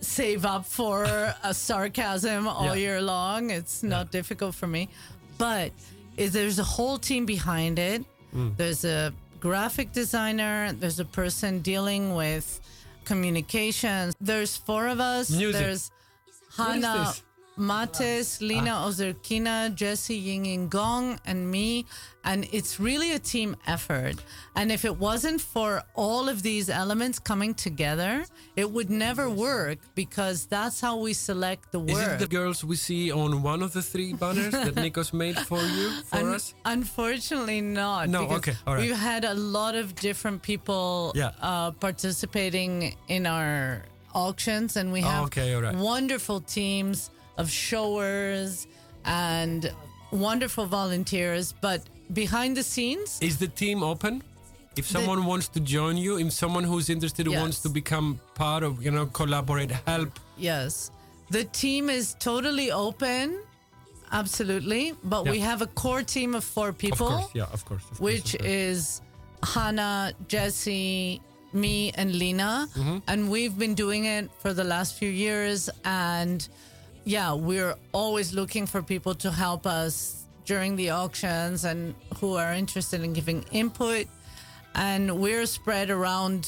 [0.00, 1.04] save up for
[1.42, 2.74] a sarcasm all Yeah.
[2.74, 3.50] year long.
[3.50, 4.88] It's not difficult for me.
[5.38, 5.72] But
[6.16, 8.04] is there's a whole team behind it.
[8.34, 8.56] Mm.
[8.56, 12.60] There's a graphic designer, there's a person dealing with
[13.04, 14.14] communications.
[14.20, 15.30] There's four of us.
[15.30, 15.60] Music.
[15.60, 15.90] There's
[16.56, 17.14] Hannah?
[17.58, 18.88] Mates, Lina Ah.
[18.88, 21.84] Ozerkina, Jesse Ying Gong, and me.
[22.24, 24.16] And it's really a team effort.
[24.54, 28.24] And if it wasn't for all of these elements coming together,
[28.56, 32.12] it would never work because that's how we select the Is work.
[32.12, 35.62] it the girls we see on one of the three banners that Nikos made for
[35.62, 36.54] you for Un- us?
[36.66, 38.08] Unfortunately, not.
[38.10, 38.82] No, okay, all right.
[38.88, 41.30] We've had a lot of different people Yeah.
[41.40, 43.84] uh, participating in our
[44.14, 45.74] auctions, and we have Okay, all right.
[45.76, 48.66] wonderful teams of showers
[49.04, 49.72] and
[50.12, 51.54] wonderful volunteers.
[51.60, 51.80] But
[52.12, 54.22] behind the scenes, Is the team open?
[54.76, 57.40] If someone wants to join you, if someone who's interested Yes.
[57.40, 60.12] wants to become part of, you know, collaborate, help.
[60.36, 60.90] yes,
[61.30, 63.40] the team is totally open.
[64.10, 67.08] Absolutely, but we have a core team of four people.
[67.08, 67.82] Of course, yeah, of course.
[67.84, 68.52] of course, which of course.
[68.52, 69.00] is
[69.42, 71.20] Hannah, Jesse,
[71.52, 72.68] me, and Lina.
[72.74, 72.98] Mm-hmm.
[73.06, 75.68] And we've been doing it for the last few years.
[75.84, 76.48] And
[77.16, 82.52] yeah, we're always looking for people to help us during the auctions and who are
[82.62, 84.06] interested in giving input.
[84.74, 86.40] and we're spread around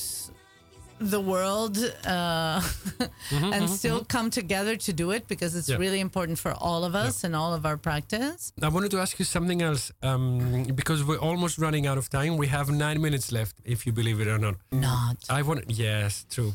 [1.14, 2.61] the world uh,
[3.54, 5.80] and still come together to do it because it's Yeah.
[5.84, 8.52] really important for all of us and all of our practice.
[8.62, 12.32] I wanted to ask you something else um, because we're almost running out of time.
[12.44, 14.56] We have nine minutes left, if you believe it or not.
[14.70, 15.16] Not.
[15.38, 16.52] I want yes, true.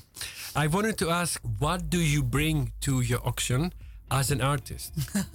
[0.63, 3.73] I wanted to ask, what do you bring to your auction
[4.11, 4.93] as an artist?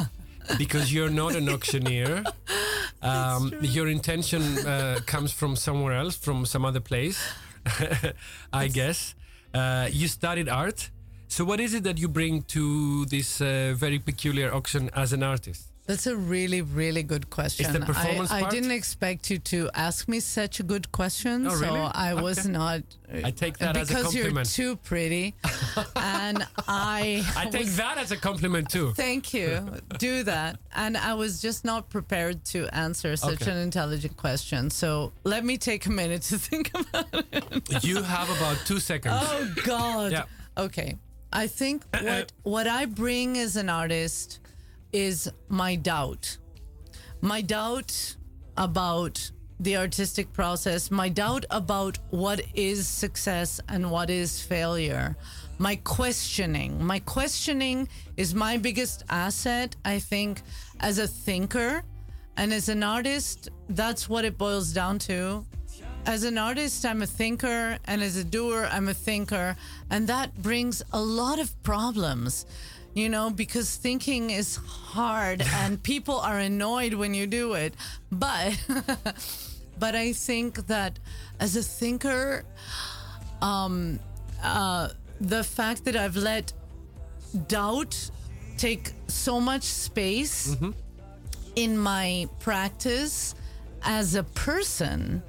[0.59, 2.25] because you're not an auctioneer.
[3.03, 7.19] Um, your intention uh, comes from somewhere else, from some other place,
[8.53, 9.15] I guess.
[9.55, 10.91] Uh, you studied art.
[11.27, 15.23] So, what is it that you bring to this uh, very peculiar auction as an
[15.23, 15.69] artist?
[15.91, 17.67] That's a really, really good question.
[17.67, 21.49] Is the performance I, I didn't expect you to ask me such a good question,
[21.49, 21.81] Oh, really?
[21.81, 22.83] so I was not.
[23.13, 24.35] I take that as a compliment.
[24.35, 25.35] because you're too pretty,
[25.97, 27.25] and I.
[27.37, 28.93] I take that as a compliment too.
[28.93, 29.49] Thank you.
[29.99, 30.61] Do that.
[30.77, 33.51] And I was just not prepared to answer such Okay.
[33.51, 34.71] an intelligent question.
[34.71, 37.83] So let me take a minute to think about it.
[37.83, 39.17] You have about two seconds.
[39.19, 40.13] Oh God.
[40.13, 40.25] Yeah.
[40.57, 40.95] Okay.
[41.33, 42.03] I think uh, uh.
[42.03, 44.39] what what I bring as an artist
[44.93, 46.39] is my doubt.
[47.21, 48.17] My doubt
[48.57, 55.17] about the artistic process, my doubt about what is success and what is failure.
[55.59, 56.83] My questioning.
[56.83, 60.43] My questioning is my biggest asset, I think,
[60.81, 61.83] as a thinker.
[62.37, 65.45] And as an artist, that's what it boils down to
[66.07, 69.57] as an artist, I'm a thinker, and as a doer, I'm a thinker.
[69.91, 72.47] And that brings a lot of problems,
[72.95, 77.75] you know, because thinking is hard and people are annoyed when you do it.
[78.11, 78.59] But,
[79.79, 80.99] but I think that
[81.39, 82.45] as a thinker,
[83.43, 83.99] um,
[84.43, 84.89] uh,
[85.21, 86.53] the fact that I've let
[87.47, 88.11] doubt
[88.57, 90.57] take so much space
[91.57, 93.35] in my practice
[93.83, 95.23] as a person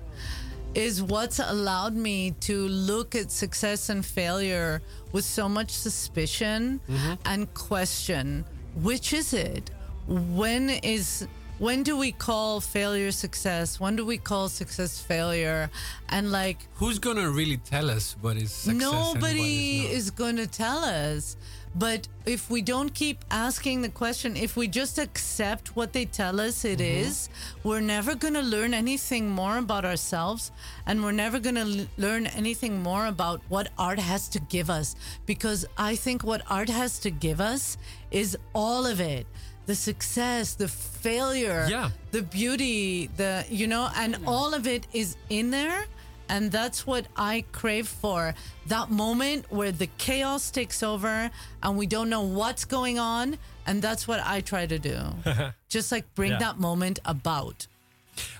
[0.74, 7.14] is what's allowed me to look at success and failure with so much suspicion mm-hmm.
[7.26, 8.46] and question
[8.76, 9.70] which is it
[10.08, 11.28] when is
[11.60, 15.70] when do we call failure success when do we call success failure
[16.10, 18.82] and like Who's gonna really tell us what is success?
[18.82, 21.38] and what Nobody is, is to tell us.
[21.74, 26.42] But if we don't keep asking the question, if we just accept what they tell
[26.42, 27.08] us it mm-hmm.
[27.08, 27.30] is,
[27.64, 30.52] we're never going to learn anything more about ourselves
[30.86, 34.70] and we're never going to l- learn anything more about what art has to give
[34.70, 34.96] us.
[35.26, 37.78] Because I think what art has to give us
[38.12, 39.26] is all of it
[39.68, 41.92] the success, the failure, Yeah.
[42.12, 45.86] the beauty, the, you know, and all of it is in there.
[46.32, 48.34] And that's what I crave for.
[48.68, 51.30] That moment where the chaos takes over
[51.62, 53.38] and we don't know what's going on.
[53.68, 54.98] And that's what I try to do.
[55.70, 56.40] Just like bring Yeah.
[56.40, 57.68] that moment about.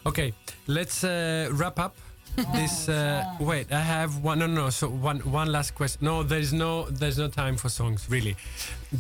[0.06, 0.34] Okay,
[0.68, 1.96] let's uh, wrap up
[2.36, 2.90] this.
[2.90, 4.40] Uh, wait, I have one.
[4.40, 4.70] No, no.
[4.70, 6.06] So one, one last question.
[6.06, 8.08] No, there's no, there's no time for songs.
[8.10, 8.36] Really.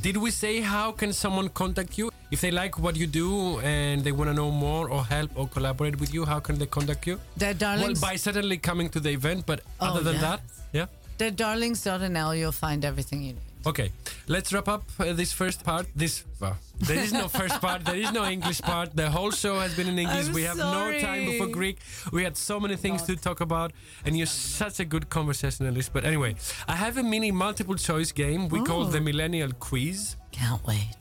[0.02, 4.04] Did we say how can someone contact you if they like what you do and
[4.04, 6.26] they want to know more or help or collaborate with you?
[6.26, 7.20] How can they contact you?
[7.38, 10.22] Dead Darlings Well, by certainly coming to the event, but Oh, other than yes.
[10.22, 10.42] that,
[10.74, 10.86] yeah.
[11.18, 13.42] Deaddarlings.nl, you'll find everything you need.
[13.66, 13.92] Okay,
[14.28, 15.86] let's wrap up uh, this first part.
[15.96, 16.58] This well,
[16.88, 17.86] there is no first part.
[17.86, 18.96] There is no English part.
[18.96, 20.28] The whole show has been in English.
[20.28, 21.78] I'm we have no time for Greek.
[22.12, 23.72] We had so many things to talk about,
[24.06, 24.28] and you're
[24.62, 25.94] such a good conversationalist.
[25.94, 26.36] But anyway,
[26.68, 30.16] I have a mini multiple choice game we call the Millennial Quiz.
[30.32, 30.96] Can't wait.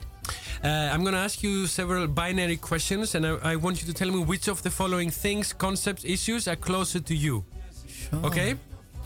[0.62, 3.94] Uh, I'm going to ask you several binary questions, and I, I want you to
[3.94, 7.44] tell me which of the following things, concepts, issues are closer to you.
[7.88, 8.26] Sure.
[8.26, 8.56] Okay?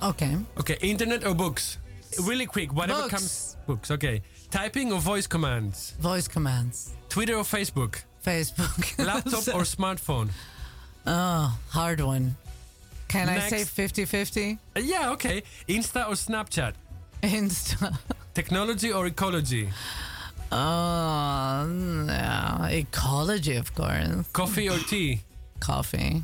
[0.02, 0.36] Okay.
[0.58, 1.78] Okay, internet or books?
[2.22, 3.12] Really quick, whatever Books.
[3.14, 3.56] comes.
[3.66, 4.22] Books, okay.
[4.54, 5.94] Typing or voice commands?
[5.98, 6.94] Voice commands.
[7.08, 8.04] Twitter or Facebook?
[8.24, 9.04] Facebook.
[9.04, 10.28] Laptop or smartphone?
[11.04, 12.36] Oh, hard one.
[13.08, 13.70] Can I say Next.
[13.70, 14.58] 50 50?
[14.76, 15.42] Uh, yeah, okay.
[15.68, 16.74] Insta or Snapchat?
[17.24, 17.98] Insta.
[18.34, 19.70] Technology or ecology?
[20.52, 22.68] Oh, yeah.
[22.68, 24.24] Ecology, of course.
[24.32, 25.22] Coffee or tea?
[25.58, 26.22] Coffee.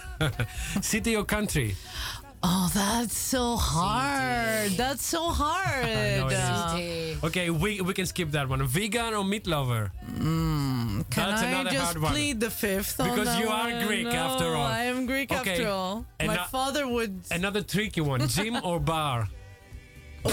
[0.82, 1.76] City or country?
[2.46, 4.72] Oh, that's so hard.
[4.72, 5.86] That's so hard.
[6.20, 7.24] know it is.
[7.24, 8.62] Okay, we, we can skip that one.
[8.66, 9.90] Vegan or meat lover?
[10.18, 12.12] Hmm, can That's I another just hard one.
[12.12, 13.00] plead the fifth?
[13.00, 13.86] on Because you are one?
[13.86, 14.66] Greek, No, after all.
[14.66, 15.52] I am Greek Okay.
[15.52, 16.04] after all.
[16.22, 17.22] My father would.
[17.30, 18.28] Another tricky one.
[18.36, 19.26] Gym or bar?
[20.26, 20.30] I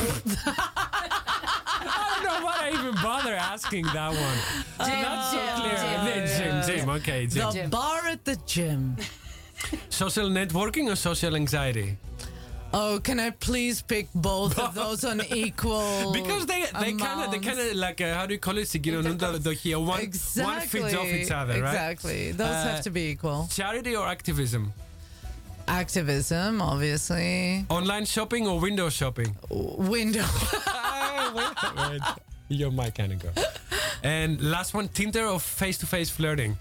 [2.20, 4.40] don't know why I even bother asking that one.
[4.80, 5.78] Not so oh, clear.
[6.28, 7.52] Gym, gym, Okay, gym.
[7.54, 8.98] The bar at the gym.
[9.90, 11.98] Social networking or social anxiety?
[12.74, 14.70] Oh, can I please pick both, both.
[14.70, 16.12] of those on equal?
[16.14, 18.74] because they they kind of they kind of like uh, how do you call it?
[18.74, 19.76] Exactly.
[19.76, 20.44] One exactly.
[20.44, 21.62] one feeds off each other, exactly.
[21.62, 21.92] right?
[21.92, 22.32] Exactly.
[22.32, 23.42] Those uh, have to be equal.
[23.42, 24.72] Uh, charity or activism?
[25.68, 27.66] Activism, obviously.
[27.70, 29.36] Online shopping or window shopping?
[29.50, 30.26] Window.
[32.50, 33.34] You're my kind of girl.
[34.04, 36.58] And last one, Tinder or face-to-face flirting?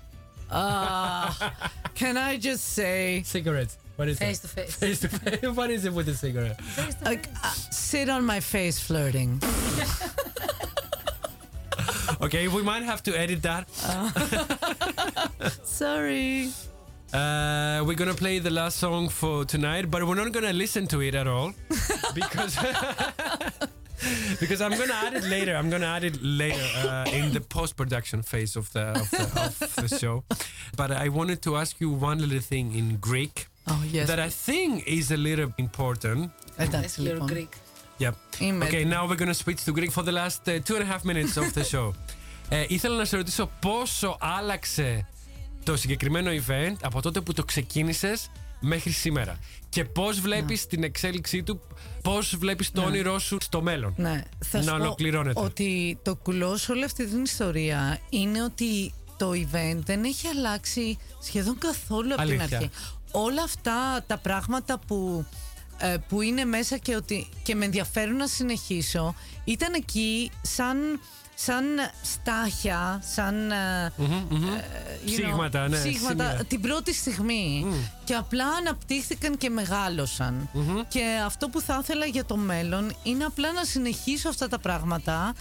[0.51, 1.32] Uh,
[1.94, 3.76] can I just say, Cigarettes.
[3.96, 4.42] What is Face it?
[4.42, 4.74] to face.
[4.76, 5.51] Face-to-face.
[5.55, 6.59] what is it with a cigarette?
[7.05, 9.42] like, uh, sit on my face flirting?
[12.22, 13.70] Okay, we might have to edit that.
[15.64, 16.51] Sorry.
[17.14, 21.01] Uh, we're gonna play the last song for tonight, but we're not gonna listen to
[21.01, 21.55] it at all
[22.14, 22.59] because
[24.41, 25.53] because I'm gonna add it later.
[25.59, 29.76] I'm gonna add it later uh, in the post-production phase of the of the, of
[29.86, 30.15] the show.
[30.80, 33.36] But I wanted to ask you one little thing in Greek
[33.73, 34.05] Oh, yes.
[34.09, 36.30] that I think is a little important.
[36.57, 37.28] Εντάξει, You're λοιπόν.
[37.28, 37.49] Greek.
[37.97, 38.15] Yep.
[38.39, 40.89] Είμαι Okay, now we're gonna switch to Greek for the last uh, two and a
[40.93, 41.91] half minutes of the show.
[42.49, 45.07] ε, ήθελα να σε ρωτήσω πόσο άλλαξε
[45.63, 49.38] το συγκεκριμένο event από τότε που το ξεκίνησες μέχρι σήμερα.
[49.68, 51.61] Και πώς βλέπεις την εξέλιξή του,
[52.02, 55.40] πώς βλέπεις το όνειρό σου στο μέλλον; Ναι, θα να σου πω ολοκληρώνεται.
[55.40, 60.98] ότι το κουλός σε όλη αυτή την ιστορία είναι ότι το event δεν έχει αλλάξει
[61.22, 62.56] σχεδόν καθόλου από την Αλήθεια.
[62.56, 62.70] αρχή.
[63.11, 65.26] Όλα αυτά τα πράγματα που,
[65.78, 71.00] ε, που είναι μέσα και, ότι, και με ενδιαφέρουν να συνεχίσω ήταν εκεί σαν,
[71.45, 71.64] σαν
[72.03, 73.51] στάχια, σαν...
[73.51, 76.45] ε, ε, you know, Ψήγματα, ναι, ψήγματα σημεία.
[76.45, 77.66] την πρώτη στιγμή
[78.05, 80.49] και απλά αναπτύχθηκαν και μεγαλωσαν
[80.88, 85.32] Και αυτό που θα ήθελα για το μέλλον είναι απλά να συνεχίσω αυτά τα πράγματα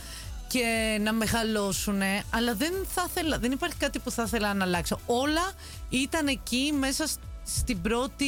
[0.47, 4.99] και να μεγαλώσουν, αλλά δεν θα ήθελα, δεν υπάρχει κάτι που θα ήθελα να αλλάξω.
[5.05, 5.51] Όλα
[5.89, 8.25] ήταν εκεί μέσα σ- στην πρώτη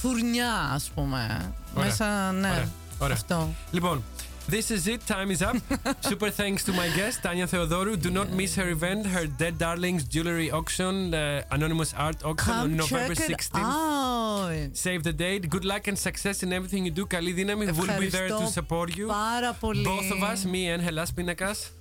[0.00, 1.52] φουρνιά, ας πούμε.
[1.74, 1.88] Ωραία.
[1.88, 2.68] Μέσα, ναι, Ωραία.
[2.98, 3.16] Ωραία.
[3.16, 3.48] αυτό.
[3.70, 4.02] Λοιπόν,
[4.50, 5.06] This is it.
[5.06, 5.56] Time is up.
[6.00, 7.94] Super thanks to my guest, Tanya Theodorou.
[8.02, 12.64] Do not miss her event, her Dead Darlings Jewelry Auction, uh, Anonymous Art Auction Come
[12.64, 14.76] on November 16th.
[14.76, 15.48] Save the date.
[15.48, 17.06] Good luck and success in everything you do.
[17.06, 17.66] Kali δύναμη.
[17.78, 19.06] will be there to support you.
[19.06, 19.84] Πάρα πολύ.
[19.84, 21.79] Both of us, me and Hellas Pindakaas.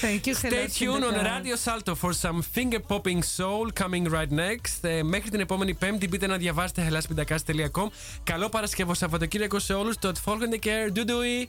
[0.00, 1.36] Thank you, Stay Hellas tuned on Pindakaas.
[1.36, 4.88] Radio Salto for some finger popping soul coming right next.
[4.88, 7.86] Ε, μέχρι την επόμενη Πέμπτη μπείτε να διαβάσετε hellasπιντακάς.com.
[8.22, 9.96] Καλό Παρασκευό Σαββατοκύριακο σε όλους.
[9.98, 10.92] Το folgende care.
[10.96, 11.48] Do do it.